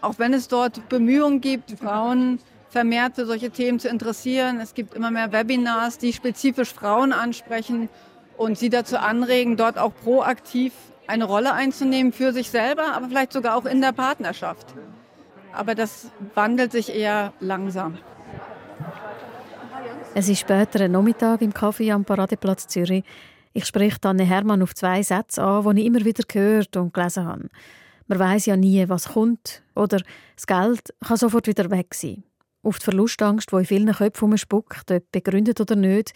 [0.00, 4.60] Auch wenn es dort Bemühungen gibt, Frauen vermehrt für solche Themen zu interessieren.
[4.60, 7.88] Es gibt immer mehr Webinars, die spezifisch Frauen ansprechen
[8.36, 10.72] und sie dazu anregen, dort auch proaktiv
[11.06, 14.66] eine Rolle einzunehmen für sich selber, aber vielleicht sogar auch in der Partnerschaft.
[15.52, 17.98] Aber das wandelt sich eher langsam.
[20.14, 23.04] Es ist später ein Nachmittag im Café am Paradeplatz Zürich.
[23.54, 27.24] Ich spreche Anne Hermann auf zwei Sätze an, die ich immer wieder gehört und gelesen
[27.24, 27.48] habe.
[28.06, 30.00] Man weiß ja nie, was kommt, oder
[30.34, 32.24] das Geld kann sofort wieder weg sein
[32.62, 36.12] auf die Verlustangst, die in vielen Köpfen spuckt, ob begründet oder nicht,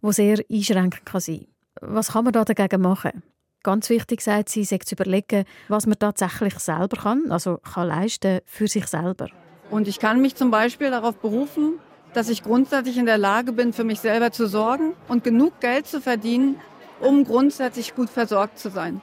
[0.00, 1.46] wo sehr einschränkend kann sein
[1.80, 3.22] Was kann man da dagegen machen?
[3.62, 8.40] Ganz wichtig, sagt sie, sich zu überlegen, was man tatsächlich selber kann, also kann leisten
[8.44, 9.28] für sich selber.
[9.70, 11.80] Und ich kann mich zum Beispiel darauf berufen,
[12.12, 15.86] dass ich grundsätzlich in der Lage bin, für mich selber zu sorgen und genug Geld
[15.86, 16.60] zu verdienen,
[17.00, 19.00] um grundsätzlich gut versorgt zu sein.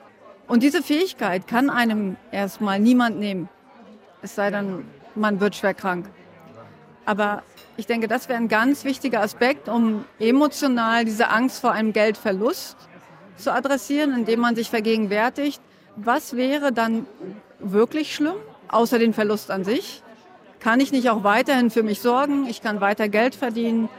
[0.47, 3.49] Und diese Fähigkeit kann einem erstmal niemand nehmen.
[4.21, 6.09] Es sei denn, man wird schwer krank.
[7.05, 7.43] Aber
[7.75, 12.77] ich denke, das wäre ein ganz wichtiger Aspekt, um emotional diese Angst vor einem Geldverlust
[13.37, 15.61] zu adressieren, indem man sich vergegenwärtigt,
[15.95, 17.05] was wäre dann
[17.59, 18.35] wirklich schlimm,
[18.67, 20.03] außer den Verlust an sich?
[20.59, 22.47] Kann ich nicht auch weiterhin für mich sorgen?
[22.47, 23.89] Ich kann weiter Geld verdienen.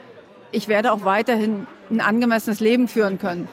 [0.51, 3.49] Ich werde auch weiterhin ein angemessenes Leben führen können.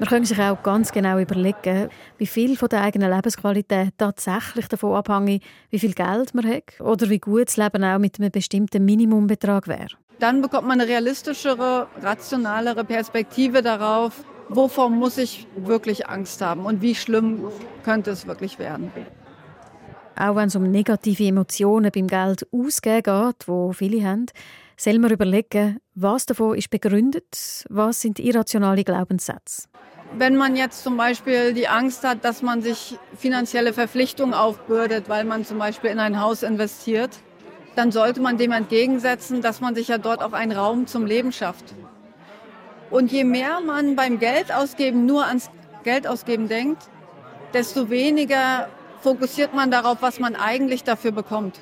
[0.00, 4.94] Man kann sich auch ganz genau überlegen, wie viel von der eigenen Lebensqualität tatsächlich davon
[4.94, 8.86] abhängt, wie viel Geld man hat oder wie gut das Leben auch mit einem bestimmten
[8.86, 9.90] Minimumbetrag wäre.
[10.18, 16.80] Dann bekommt man eine realistischere, rationalere Perspektive darauf, wovor muss ich wirklich Angst haben und
[16.80, 17.44] wie schlimm
[17.84, 18.90] könnte es wirklich werden.
[20.16, 24.26] Auch wenn es um negative Emotionen beim Geld ausgeben geht, wo viele haben,
[24.78, 29.68] soll man überlegen, was davon ist begründet, was sind irrationale Glaubenssätze.
[30.16, 35.24] Wenn man jetzt zum Beispiel die Angst hat, dass man sich finanzielle Verpflichtungen aufbürdet, weil
[35.24, 37.10] man zum Beispiel in ein Haus investiert,
[37.76, 41.32] dann sollte man dem entgegensetzen, dass man sich ja dort auch einen Raum zum Leben
[41.32, 41.74] schafft.
[42.90, 45.48] Und je mehr man beim Geldausgeben nur ans
[45.84, 46.82] Geldausgeben denkt,
[47.54, 48.68] desto weniger
[49.00, 51.60] fokussiert man darauf, was man eigentlich dafür bekommt.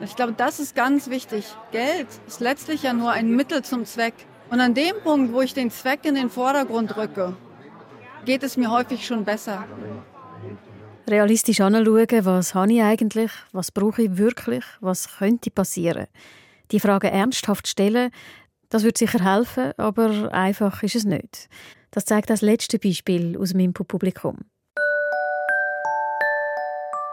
[0.00, 1.44] Ich glaube, das ist ganz wichtig.
[1.72, 4.14] Geld ist letztlich ja nur ein Mittel zum Zweck.
[4.48, 7.36] Und an dem Punkt, wo ich den Zweck in den Vordergrund rücke,
[8.28, 9.64] geht es mir häufig schon besser.
[11.08, 16.08] Realistisch anschauen, was habe ich eigentlich, was brauche ich wirklich, was könnte passieren.
[16.70, 18.10] Die Frage ernsthaft stellen,
[18.68, 21.48] das würde sicher helfen, aber einfach ist es nicht.
[21.90, 24.36] Das zeigt das letzte Beispiel aus meinem Publikum.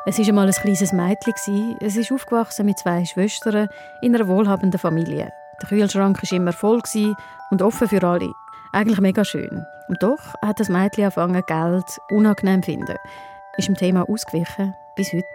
[0.06, 1.78] Es war einmal ein kleines Mädchen.
[1.80, 3.70] Es ist aufgewachsen mit zwei Schwestern
[4.02, 5.32] in einer wohlhabenden Familie.
[5.62, 6.82] Der Kühlschrank war immer voll
[7.52, 8.34] und offen für alle.
[8.74, 9.66] Eigentlich mega schön.
[9.88, 12.96] Und doch hat das Mädchen angefangen, Geld unangenehm zu finden.
[13.58, 15.26] Ist dem Thema ausgewichen bis heute.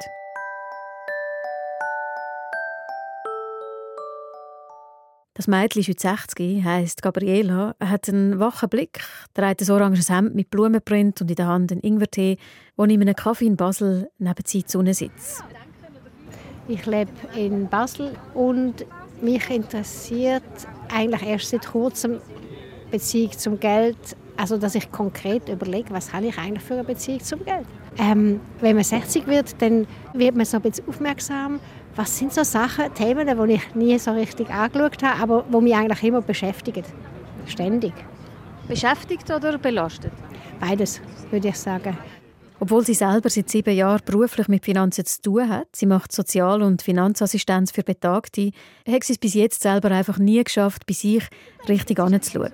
[5.35, 9.01] Das Mädchen ist heute 60, heisst Gabriela, hat einen wachen Blick,
[9.33, 12.37] trägt ein oranges Hemd mit Blumenprint und in der Hand einen Ingwertee,
[12.77, 15.43] wo in einem Kaffee in Basel neben sie Sonne sitzt.
[16.69, 18.85] Ich lebe in Basel und
[19.23, 20.43] mich interessiert
[20.93, 22.21] eigentlich erst seit kurzem
[22.91, 23.97] Beziehung zum Geld,
[24.37, 27.67] also dass ich konkret überlege, was habe ich eigentlich für eine Beziehung zum Geld.
[27.99, 31.61] Ähm, wenn man 60 wird, dann wird man so ein bisschen aufmerksam.
[31.97, 35.75] Was sind so Sachen, Themen, die ich nie so richtig angeschaut habe, aber die mich
[35.75, 36.85] eigentlich immer beschäftigen.
[37.47, 37.93] Ständig.
[38.69, 40.13] Beschäftigt oder belastet?
[40.61, 41.99] Beides, würde ich sagen.
[42.63, 46.63] Obwohl sie selber seit sieben Jahren beruflich mit Finanzen zu tun hat, sie macht Sozial-
[46.63, 48.51] und Finanzassistenz für Betagte,
[48.87, 51.25] hat sie es bis jetzt selber einfach nie geschafft, bei sich
[51.69, 52.51] richtig anzuschauen.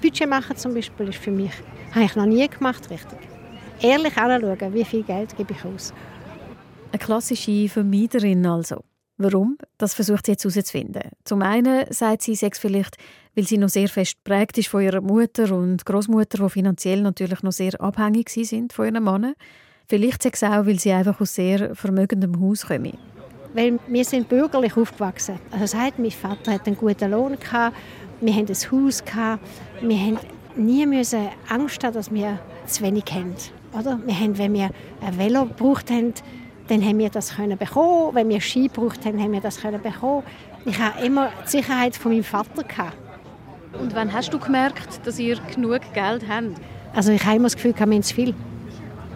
[0.00, 1.52] Budget machen zum Beispiel ist für mich,
[1.94, 3.18] habe ich noch nie gemacht, richtig.
[3.82, 5.92] Ehrlich anschauen, wie viel Geld gebe ich aus.
[6.92, 8.84] Eine klassische Vermieterin also.
[9.18, 9.58] Warum?
[9.76, 11.10] Das versucht sie jetzt herauszufinden.
[11.24, 12.96] Zum einen sagt sie, sei vielleicht,
[13.36, 17.42] weil sie noch sehr fest prägt ist von ihrer Mutter und Großmutter, die finanziell natürlich
[17.42, 19.34] noch sehr abhängig sind von ihren Mann.
[19.86, 22.96] Vielleicht sagt auch, weil sie einfach aus sehr vermögendem Haus kommen.
[23.54, 25.38] Weil wir sind bürgerlich aufgewachsen.
[25.50, 27.76] Also das heißt, mein Vater hat einen guten Lohn gehabt,
[28.20, 29.46] wir haben ein Haus gehabt,
[29.82, 30.18] wir haben
[30.56, 33.34] nie müssen Angst haben, dass wir zu wenig haben.
[33.78, 34.00] Oder?
[34.06, 34.70] Wir haben, wenn wir
[35.02, 36.14] ein Velo gebraucht haben,
[36.68, 38.14] dann haben wir das können bekommen.
[38.14, 40.24] Wenn wir Ski gebraucht haben, haben wir das können bekommen.
[40.64, 42.96] Ich habe immer die Sicherheit von meinem Vater gehabt.
[43.80, 46.60] Und wann hast du gemerkt, dass ihr genug Geld habt?
[46.94, 48.34] Also ich habe immer das Gefühl, wir haben zu viel.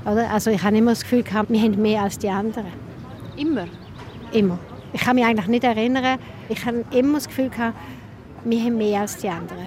[0.05, 0.31] Oder?
[0.31, 2.66] Also ich habe immer das Gefühl, wir haben mehr als die anderen.
[3.37, 3.66] Immer?
[4.33, 4.59] Immer.
[4.92, 6.18] Ich kann mich eigentlich nicht erinnern.
[6.49, 7.51] Ich habe immer das Gefühl,
[8.44, 9.66] wir haben mehr als die anderen.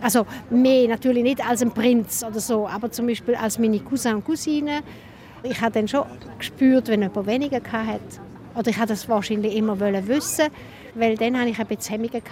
[0.00, 4.14] Also mehr natürlich nicht als ein Prinz oder so, aber zum Beispiel als meine Cousins
[4.14, 4.82] und Cousinen
[5.42, 6.04] ich habe dann schon
[6.38, 8.00] gespürt, wenn jemand weniger hatte.
[8.54, 10.46] Oder ich wollte das wahrscheinlich immer wissen,
[10.94, 12.22] weil dann hatte ich ein bisschen Hemmungen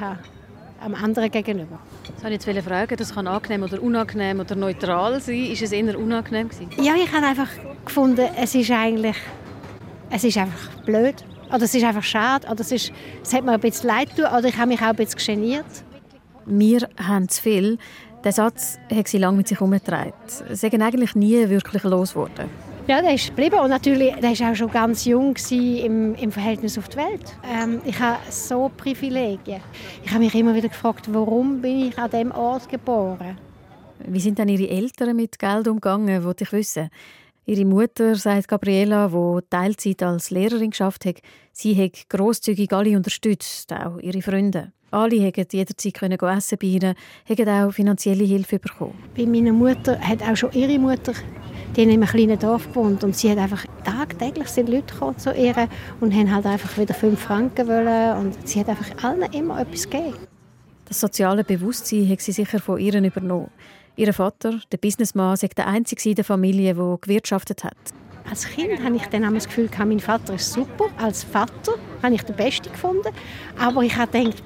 [0.81, 1.79] am anderen gegenüber.
[2.14, 5.47] Das wollte ich jetzt fragen, das kann angenehm oder unangenehm oder neutral sein.
[5.47, 6.71] Ist es eher unangenehm gewesen?
[6.83, 7.49] Ja, ich habe einfach
[7.85, 9.16] gefunden, es ist eigentlich,
[10.11, 11.16] es ist einfach blöd.
[11.49, 12.47] Oder es ist einfach schade.
[12.47, 14.38] Oder es, ist, es hat mir ein bisschen leid getan.
[14.38, 15.66] Oder ich habe mich auch ein bisschen geniert.
[16.47, 17.79] Wir haben zu viel.
[18.23, 20.12] Der Satz hat sie lange mit sich herumgetragen.
[20.27, 22.69] Sie sind eigentlich nie wirklich losgeworden.
[22.90, 26.76] Ja, der ist geblieben und natürlich, der war auch schon ganz jung im, im Verhältnis
[26.76, 27.37] auf die Welt.
[27.48, 29.61] Ähm, ich habe so Privilegien.
[30.03, 33.38] Ich habe mich immer wieder gefragt, warum bin ich an diesem Ort geboren?
[34.05, 36.90] Wie sind dann Ihre Eltern mit Geld umgegangen, wollte ich wissen.
[37.46, 41.20] Ihre Mutter, sagt Gabriela, die Teilzeit als Lehrerin geschafft hat,
[41.53, 44.72] sie hat grosszügig alle unterstützt, auch ihre Freunde.
[44.90, 46.94] Alle konnten jederzeit können essen bei ihnen,
[47.29, 48.98] haben auch finanzielle Hilfe bekommen.
[49.16, 51.12] Bei meiner Mutter hat auch schon ihre Mutter
[51.76, 55.54] die in einem kleinen Dorf gewohnt und sie hat einfach tagtäglich sind Leute zu ihr
[56.00, 59.88] und haben halt einfach wieder fünf Franken wollen und sie hat einfach allen immer etwas
[59.88, 60.14] gegeben.
[60.87, 63.50] Das soziale Bewusstsein hat sie sicher von ihr übernommen.
[63.96, 67.76] Ihr Vater, der Businessmann, war der einzige in der Familie, der gewirtschaftet hat.
[68.28, 70.87] Als Kind hatte ich dann das Gefühl, mein Vater ist super.
[70.98, 73.09] Als Vater habe ich den Besten gefunden.
[73.59, 74.42] Aber ich habe gedacht,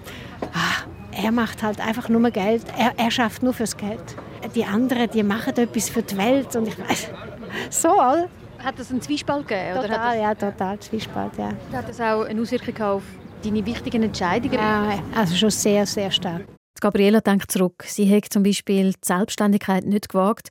[0.52, 2.64] ah, er macht halt einfach nur Geld.
[2.78, 4.16] Er, er schafft nur fürs Geld
[4.48, 7.11] die anderen, die machen etwas für die Welt und ich weiß,
[7.70, 8.28] so, oder?
[8.59, 9.74] Hat das einen Zwiespalt gegeben?
[9.74, 11.50] Total, oder ja, total Zwiespalt, ja.
[11.72, 13.02] Hat das auch eine Auswirkung auf
[13.42, 14.54] deine wichtigen Entscheidungen?
[14.54, 16.44] Ja, also schon sehr, sehr stark.
[16.80, 17.85] Gabriela denkt zurück.
[17.87, 20.48] Sie hat zum Beispiel die Selbstständigkeit nicht gewagt,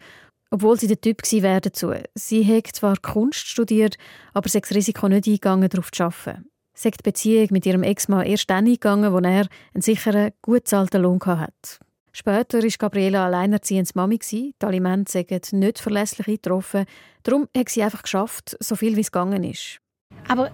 [0.51, 1.93] obwohl sie der Typ war dazu.
[2.15, 3.97] Sie hat zwar Kunst studiert,
[4.33, 6.45] aber sie hat das Risiko nicht eingegangen, darauf zu arbeiten.
[6.75, 10.67] Sie hat die Beziehung mit ihrem Ex-Mann erst dann eingegangen, als er einen sicheren, gut
[10.67, 11.79] zahlten Lohn hatte.
[12.15, 14.19] Später war Gabriela alleinerziehende Mami.
[14.19, 16.85] Die Alimente sind nicht verlässlich eingetroffen.
[17.23, 19.79] Darum hat sie einfach geschafft, so viel wie es gegangen ist.
[20.27, 20.51] Aber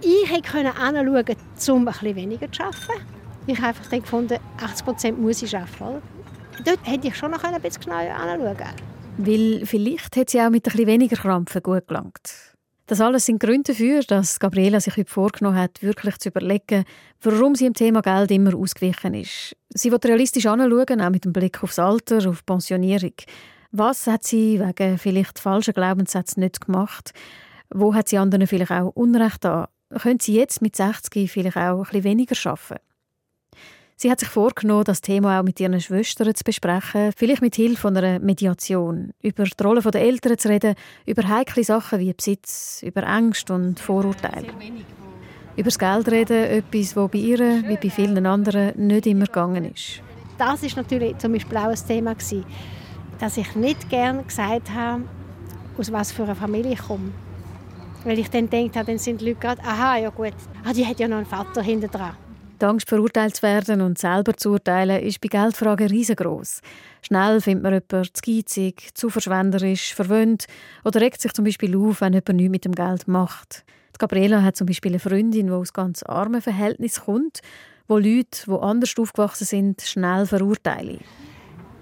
[0.00, 1.36] ich konnte anschauen,
[1.68, 3.06] um bisschen weniger zu arbeiten.
[3.46, 6.02] Ich habe einfach gefunden, 80 Prozent muss ich arbeiten.
[6.64, 8.56] Dort hätte ich schon noch ein bisschen genauer anschauen
[9.18, 12.53] Weil vielleicht hat sie auch mit bisschen weniger Krampfen gut gelangt.
[12.86, 16.84] Das alles sind Gründe dafür, dass Gabriela sich heute vorgenommen hat, wirklich zu überlegen,
[17.22, 19.56] warum sie im Thema Geld immer ausgewichen ist.
[19.70, 23.14] Sie wird realistisch anschauen, auch mit dem Blick aufs Alter, auf Pensionierung.
[23.72, 27.12] Was hat sie wegen vielleicht falschen Glaubenssätzen nicht gemacht?
[27.70, 29.66] Wo hat sie anderen vielleicht auch Unrecht an?
[30.00, 32.82] Könnte sie jetzt mit 60 vielleicht auch ein bisschen weniger arbeiten?
[33.96, 37.88] Sie hat sich vorgenommen, das Thema auch mit ihren Schwestern zu besprechen, vielleicht mit Hilfe
[37.88, 40.74] einer Mediation, über die Rolle der Eltern zu reden,
[41.06, 44.48] über heikle Sachen wie Besitz, über Ängste und Vorurteile.
[45.56, 49.72] Über das Geld reden, etwas, das bei ihr wie bei vielen anderen nicht immer gegangen
[49.72, 50.02] ist.
[50.38, 52.16] Das ist natürlich zum Beispiel auch ein Thema
[53.20, 55.04] dass ich nicht gerne gesagt habe,
[55.78, 57.12] aus was für einer Familie ich komme.
[58.02, 60.98] Weil ich dann denke, dann sind die Leute gerade, aha, ja gut, ah, die hat
[60.98, 62.16] ja noch einen Vater hinter dran.
[62.60, 66.60] Die Angst, verurteilt zu werden und selber zu urteilen, ist bei Geldfragen riesengroß.
[67.02, 70.46] Schnell findet man jemanden zu geizig, zu verschwenderisch, verwöhnt
[70.84, 73.64] oder regt sich zum Beispiel auf, wenn jemand nichts mit dem Geld macht.
[73.94, 77.40] Die Gabriela hat zum Beispiel eine Freundin, die aus ganz armen Verhältnissen kommt,
[77.88, 81.00] wo Leute, die anders aufgewachsen sind, schnell verurteilen.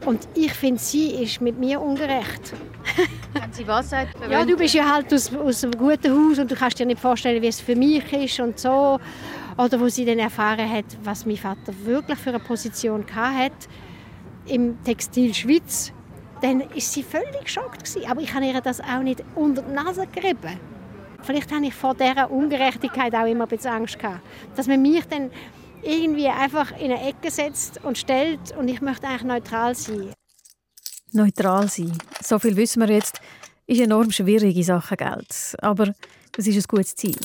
[0.04, 2.54] Und ich finde, sie ist mit mir ungerecht.
[3.32, 4.16] Wenn sie was sagt?
[4.28, 7.00] Ja, du bist ja halt aus, aus einem guten Haus und du kannst dir nicht
[7.00, 8.98] vorstellen, wie es für mich ist und so.
[9.56, 13.52] Oder wo sie dann erfahren hat, was mein Vater wirklich für eine Position hat
[14.46, 15.92] im Textil Schweiz,
[16.40, 18.10] dann ist sie völlig geschockt gewesen.
[18.10, 20.58] Aber ich habe ihr das auch nicht unter die Nase gerieben.
[21.22, 24.20] Vielleicht habe ich vor dieser Ungerechtigkeit auch immer ein bisschen Angst gehabt,
[24.56, 25.30] dass man mich dann
[25.82, 30.12] irgendwie einfach in eine Ecke setzt und stellt und ich möchte eigentlich neutral sein.
[31.12, 31.92] Neutral sein.
[32.20, 33.20] So viel wissen wir jetzt,
[33.66, 35.56] ist enorm schwierig in Sachen Geld.
[35.60, 35.94] Aber
[36.36, 37.18] es ist ein gutes Ziel.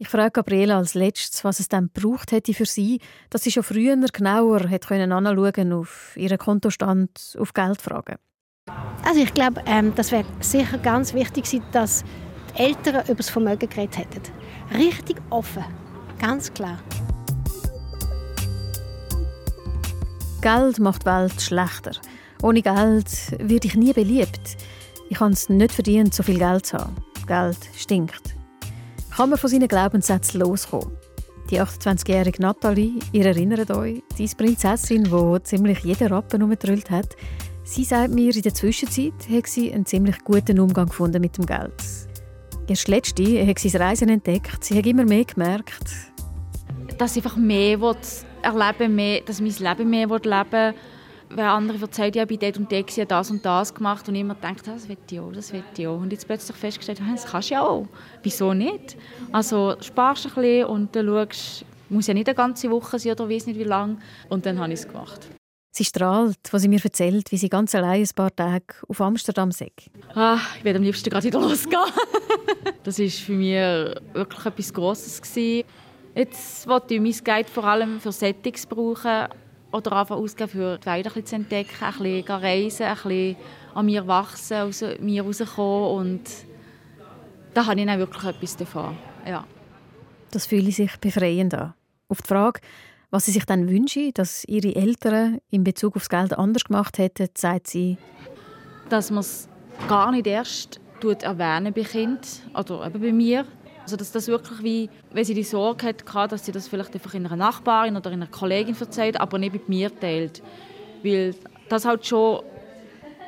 [0.00, 3.64] Ich frage Gabriela als letztes, was es dann gebraucht hätte für sie, dass sie schon
[3.64, 8.16] früher genauer hätte können anschauen auf ihren Kontostand, auf Geldfragen.
[9.04, 12.04] Also ich glaube, ähm, das wäre sicher ganz wichtig gewesen, dass
[12.54, 14.22] die Eltern über das Vermögen geredet hätten.
[14.72, 15.64] Richtig offen,
[16.20, 16.78] ganz klar.
[20.40, 21.92] Geld macht die Welt schlechter.
[22.40, 24.58] Ohne Geld werde ich nie beliebt.
[25.10, 26.94] Ich habe es nicht verdient, so viel Geld zu haben.
[27.26, 28.37] Geld stinkt.
[29.18, 30.96] Kann man von seinen Glaubenssätzen loskommen?
[31.50, 37.16] Die 28-jährige Nathalie, ihr erinnert euch, diese Prinzessin, die ziemlich jeden Rappen umgedrüllt hat,
[37.64, 41.46] sie sagt mir, in der Zwischenzeit hat sie einen ziemlich guten Umgang gefunden mit dem
[41.46, 41.74] Geld.
[42.68, 44.62] Erst letzte hat sie das Reisen entdeckt.
[44.62, 45.82] Sie hat immer mehr gemerkt,
[46.96, 47.76] dass ich einfach mehr
[48.42, 50.74] erleben will, dass mein Leben mehr leben will
[51.30, 54.34] wenn andere erzählen, ja, bin dort und dort, ich das und das gemacht und immer
[54.34, 56.00] denkt, das will ich auch, das will ich auch.
[56.00, 57.86] Und jetzt plötzlich festgestellt, das kannst du ja auch.
[58.22, 58.96] Wieso nicht?
[59.32, 63.28] Also sparst ein bisschen und dann schaust, muss ja nicht eine ganze Woche sein oder
[63.28, 63.98] weiß nicht wie lange.
[64.28, 65.28] Und dann habe ich es gemacht.
[65.70, 69.52] Sie strahlt, was sie mir erzählt, wie sie ganz allein ein paar Tage auf Amsterdam
[69.52, 69.70] sei.
[70.14, 71.80] Ah, ich werde am liebsten gerade wieder losgehen.
[72.82, 73.54] das war für mich
[74.14, 75.22] wirklich etwas Grosses.
[76.14, 79.28] Jetzt wollte ich mein Guide vor allem für Settings brauchen
[79.72, 83.36] oder einfach ausgeben, für die Welt zu entdecken, ein bisschen reisen, ein bisschen
[83.74, 86.22] an mir wachsen, aus mir rauskommen und
[87.54, 88.96] da habe ich dann wirklich etwas davon.
[89.26, 89.44] Ja.
[90.30, 91.74] Das fühle sich befreiend an.
[92.08, 92.60] Auf die Frage,
[93.10, 97.28] was sie sich dann wünschen, dass ihre Eltern in Bezug aufs Geld anders gemacht hätten,
[97.36, 97.96] sagt sie,
[98.88, 99.48] dass man es
[99.88, 103.46] gar nicht erst erwähnen bei Kind oder eben bei mir,
[103.88, 107.14] also dass das wirklich wie, wenn sie die Sorge hatte, dass sie das vielleicht einfach
[107.14, 110.42] in einer Nachbarin oder in einer Kollegin erzählt, aber nicht mit mir teilt.
[111.02, 111.34] Weil
[111.70, 112.42] das halt schon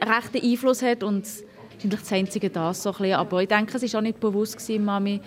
[0.03, 1.27] rechten Einfluss hat und
[1.73, 3.15] wahrscheinlich das Einzige das so ein bisschen.
[3.15, 5.23] Aber ich denke, es war auch nicht bewusst gewesen, Mami,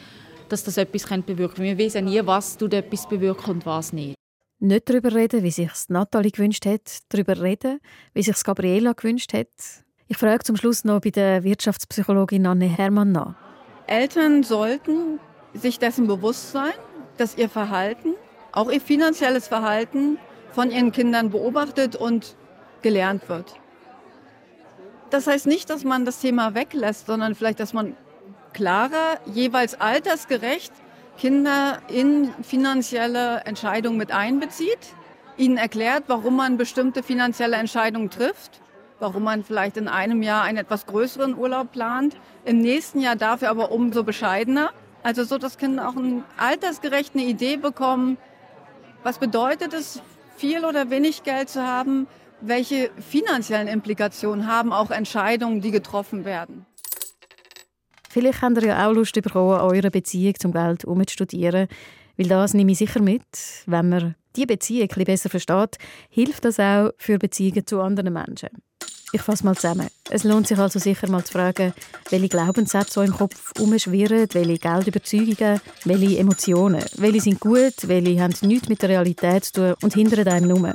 [0.50, 1.64] dass das etwas bewirken könnte.
[1.64, 4.14] Wir wissen nie, was tut etwas bewirken und was nicht.
[4.60, 7.80] Nicht darüber reden, wie sich Nathalie gewünscht hat, darüber reden,
[8.14, 9.48] wie sich Gabriela gewünscht hat.
[10.08, 13.53] Ich frage zum Schluss noch bei der Wirtschaftspsychologin Anne Hermann nach.
[13.88, 15.20] Eltern sollten
[15.54, 16.74] sich dessen bewusst sein,
[17.18, 18.16] dass ihr Verhalten,
[18.52, 20.18] auch ihr finanzielles Verhalten,
[20.52, 22.36] von ihren Kindern beobachtet und
[22.82, 23.56] gelernt wird.
[25.10, 27.96] Das heißt nicht, dass man das Thema weglässt, sondern vielleicht, dass man
[28.54, 30.74] klarer, jeweils altersgerecht
[31.18, 34.96] Kinder in finanzielle Entscheidungen mit einbezieht,
[35.38, 38.63] ihnen erklärt, warum man bestimmte finanzielle Entscheidungen trifft
[39.04, 43.50] warum man vielleicht in einem Jahr einen etwas größeren Urlaub plant, im nächsten Jahr dafür
[43.50, 44.72] aber umso bescheidener.
[45.04, 48.18] Also so, dass Kinder auch eine altersgerechte Idee bekommen,
[49.04, 50.02] was bedeutet es,
[50.38, 52.08] viel oder wenig Geld zu haben,
[52.40, 56.66] welche finanziellen Implikationen haben auch Entscheidungen, die getroffen werden.
[58.10, 61.68] Vielleicht habt ihr ja auch Lust bekommen, eure Beziehung zum Geld umzustudieren,
[62.18, 63.24] weil das nehme ich sicher mit.
[63.66, 65.78] Wenn man diese Beziehung ein besser versteht,
[66.10, 68.50] hilft das auch für Beziehungen zu anderen Menschen.
[69.16, 69.90] Ich fasse mal zusammen.
[70.10, 71.72] Es lohnt sich also sicher mal zu fragen,
[72.10, 76.84] welche Glaubenssätze so im Kopf umschwirren, welche Geldüberzeugungen, welche Emotionen.
[76.98, 80.74] Welche sind gut, welche haben nichts mit der Realität zu tun und hindern einem nur.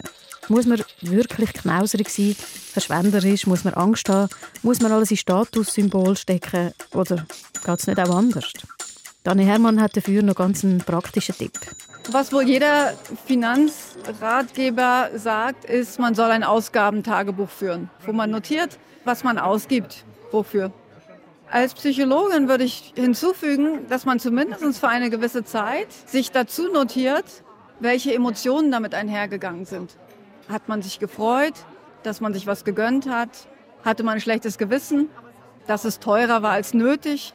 [0.48, 4.30] Muss man wirklich knauserig sein, verschwenderisch, muss man Angst haben,
[4.62, 7.26] muss man alles in Statussymbol stecken oder
[7.66, 8.52] geht es nicht auch anders?
[9.24, 11.58] Dani Hermann hat dafür noch ganz einen praktischen Tipp.
[12.10, 12.94] Was wohl jeder
[13.26, 20.72] Finanzratgeber sagt, ist, man soll ein Ausgabentagebuch führen, wo man notiert, was man ausgibt, wofür.
[21.50, 27.26] Als Psychologin würde ich hinzufügen, dass man zumindest für eine gewisse Zeit sich dazu notiert,
[27.78, 29.96] welche Emotionen damit einhergegangen sind.
[30.48, 31.54] Hat man sich gefreut,
[32.04, 33.28] dass man sich was gegönnt hat?
[33.84, 35.10] Hatte man ein schlechtes Gewissen,
[35.66, 37.34] dass es teurer war als nötig?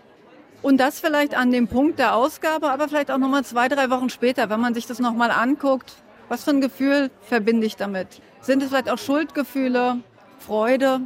[0.63, 4.09] Und das vielleicht an dem Punkt der Ausgabe, aber vielleicht auch nochmal zwei, drei Wochen
[4.09, 5.93] später, wenn man sich das nochmal anguckt.
[6.29, 8.07] Was für ein Gefühl verbinde ich damit?
[8.39, 9.97] Sind es vielleicht auch Schuldgefühle,
[10.39, 11.01] Freude?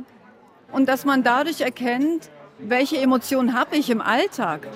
[0.71, 2.29] Und dass man dadurch erkennt,
[2.59, 4.67] welche Emotionen habe ich im Alltag?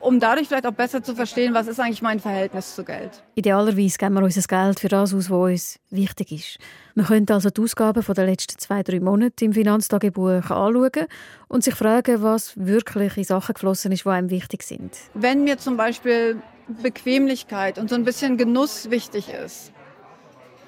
[0.00, 3.22] Um dadurch vielleicht auch besser zu verstehen, was ist eigentlich mein Verhältnis zu Geld.
[3.34, 6.58] Idealerweise geben wir unser Geld für das aus, was uns wichtig ist.
[6.94, 11.06] Wir können also die Ausgaben der letzten zwei, drei Monate im Finanztagebuch anschauen
[11.48, 14.96] und sich fragen, was wirklich in Sachen geflossen ist, die einem wichtig sind.
[15.14, 19.72] Wenn mir zum Beispiel Bequemlichkeit und so ein bisschen Genuss wichtig ist,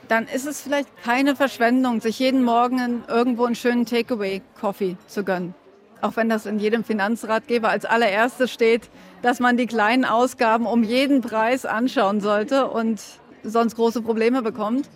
[0.08, 5.54] dann ist es vielleicht keine Verschwendung, sich jeden Morgen irgendwo einen schönen Takeaway-Coffee zu gönnen.
[6.00, 8.88] Auch wenn das in jedem Finanzratgeber als allererstes steht,
[9.22, 13.00] dass man die kleinen Ausgaben um jeden Preis anschauen sollte und
[13.42, 14.88] sonst große Probleme bekommt.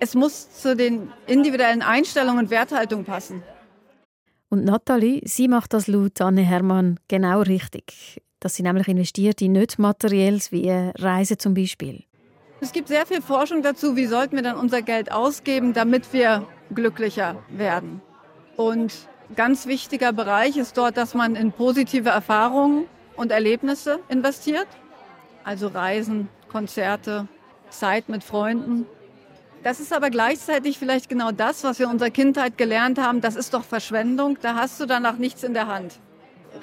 [0.00, 3.42] Es muss zu den individuellen Einstellungen und Werthaltungen passen.
[4.48, 8.22] Und Nathalie, sie macht das laut Anne Hermann genau richtig.
[8.40, 12.04] dass sie nämlich investiert in nicht materielles wie Reisen zum Beispiel.
[12.60, 16.46] Es gibt sehr viel Forschung dazu, wie sollten wir dann unser Geld ausgeben, damit wir
[16.74, 18.00] glücklicher werden.
[18.56, 18.92] Und
[19.36, 22.86] ganz wichtiger Bereich ist dort, dass man in positive Erfahrungen
[23.18, 24.68] und Erlebnisse investiert.
[25.44, 27.28] Also Reisen, Konzerte,
[27.68, 28.86] Zeit mit Freunden.
[29.62, 33.20] Das ist aber gleichzeitig vielleicht genau das, was wir in unserer Kindheit gelernt haben.
[33.20, 35.98] Das ist doch Verschwendung, da hast du danach nichts in der Hand.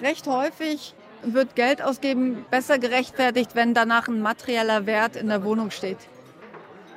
[0.01, 5.71] Recht häufig wird Geld ausgeben besser gerechtfertigt, wenn danach ein materieller Wert in der Wohnung
[5.71, 5.97] steht.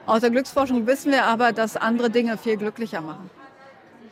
[0.06, 3.28] Aus der Glücksforschung wissen wir aber, dass andere Dinge viel glücklicher machen.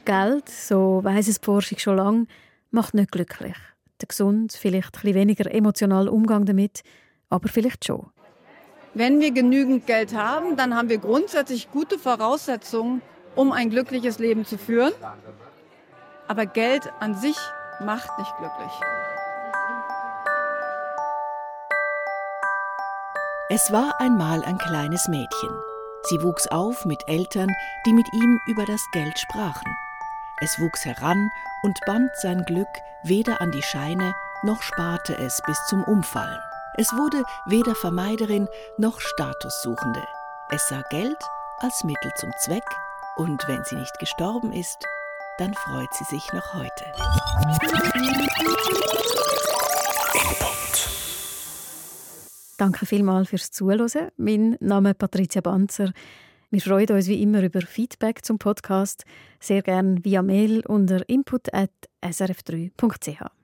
[0.05, 2.27] Geld, so weiss es Forschung schon lange,
[2.71, 3.57] macht nicht glücklich.
[4.01, 6.83] Der gesund, vielleicht ein weniger emotionalen Umgang damit,
[7.31, 8.11] aber vielleicht schon.
[8.95, 13.03] Wenn wir genügend Geld haben, dann haben wir grundsätzlich gute Voraussetzungen,
[13.35, 14.93] um ein glückliches Leben zu führen.
[16.29, 17.37] Aber Geld an sich
[17.81, 18.73] macht nicht glücklich.
[23.49, 25.51] Es war einmal ein kleines Mädchen.
[26.09, 27.49] Sie wuchs auf mit Eltern,
[27.87, 29.86] die mit ihm über das Geld sprachen.
[30.43, 31.31] Es wuchs heran
[31.63, 32.69] und band sein Glück
[33.03, 36.39] weder an die Scheine, noch sparte es bis zum Umfallen.
[36.77, 40.07] Es wurde weder Vermeiderin noch Statussuchende.
[40.51, 41.17] Es sah Geld
[41.61, 42.65] als Mittel zum Zweck
[43.17, 44.77] und wenn sie nicht gestorben ist,
[45.39, 46.85] dann freut sie sich noch heute.
[52.59, 54.11] Danke vielmals fürs Zuhören.
[54.19, 55.93] Mein Name ist Patricia Banzer.
[56.51, 59.05] Wir freuen uns wie immer über Feedback zum Podcast.
[59.41, 63.36] Sehr gerne via Mail unter input.srf3.ch.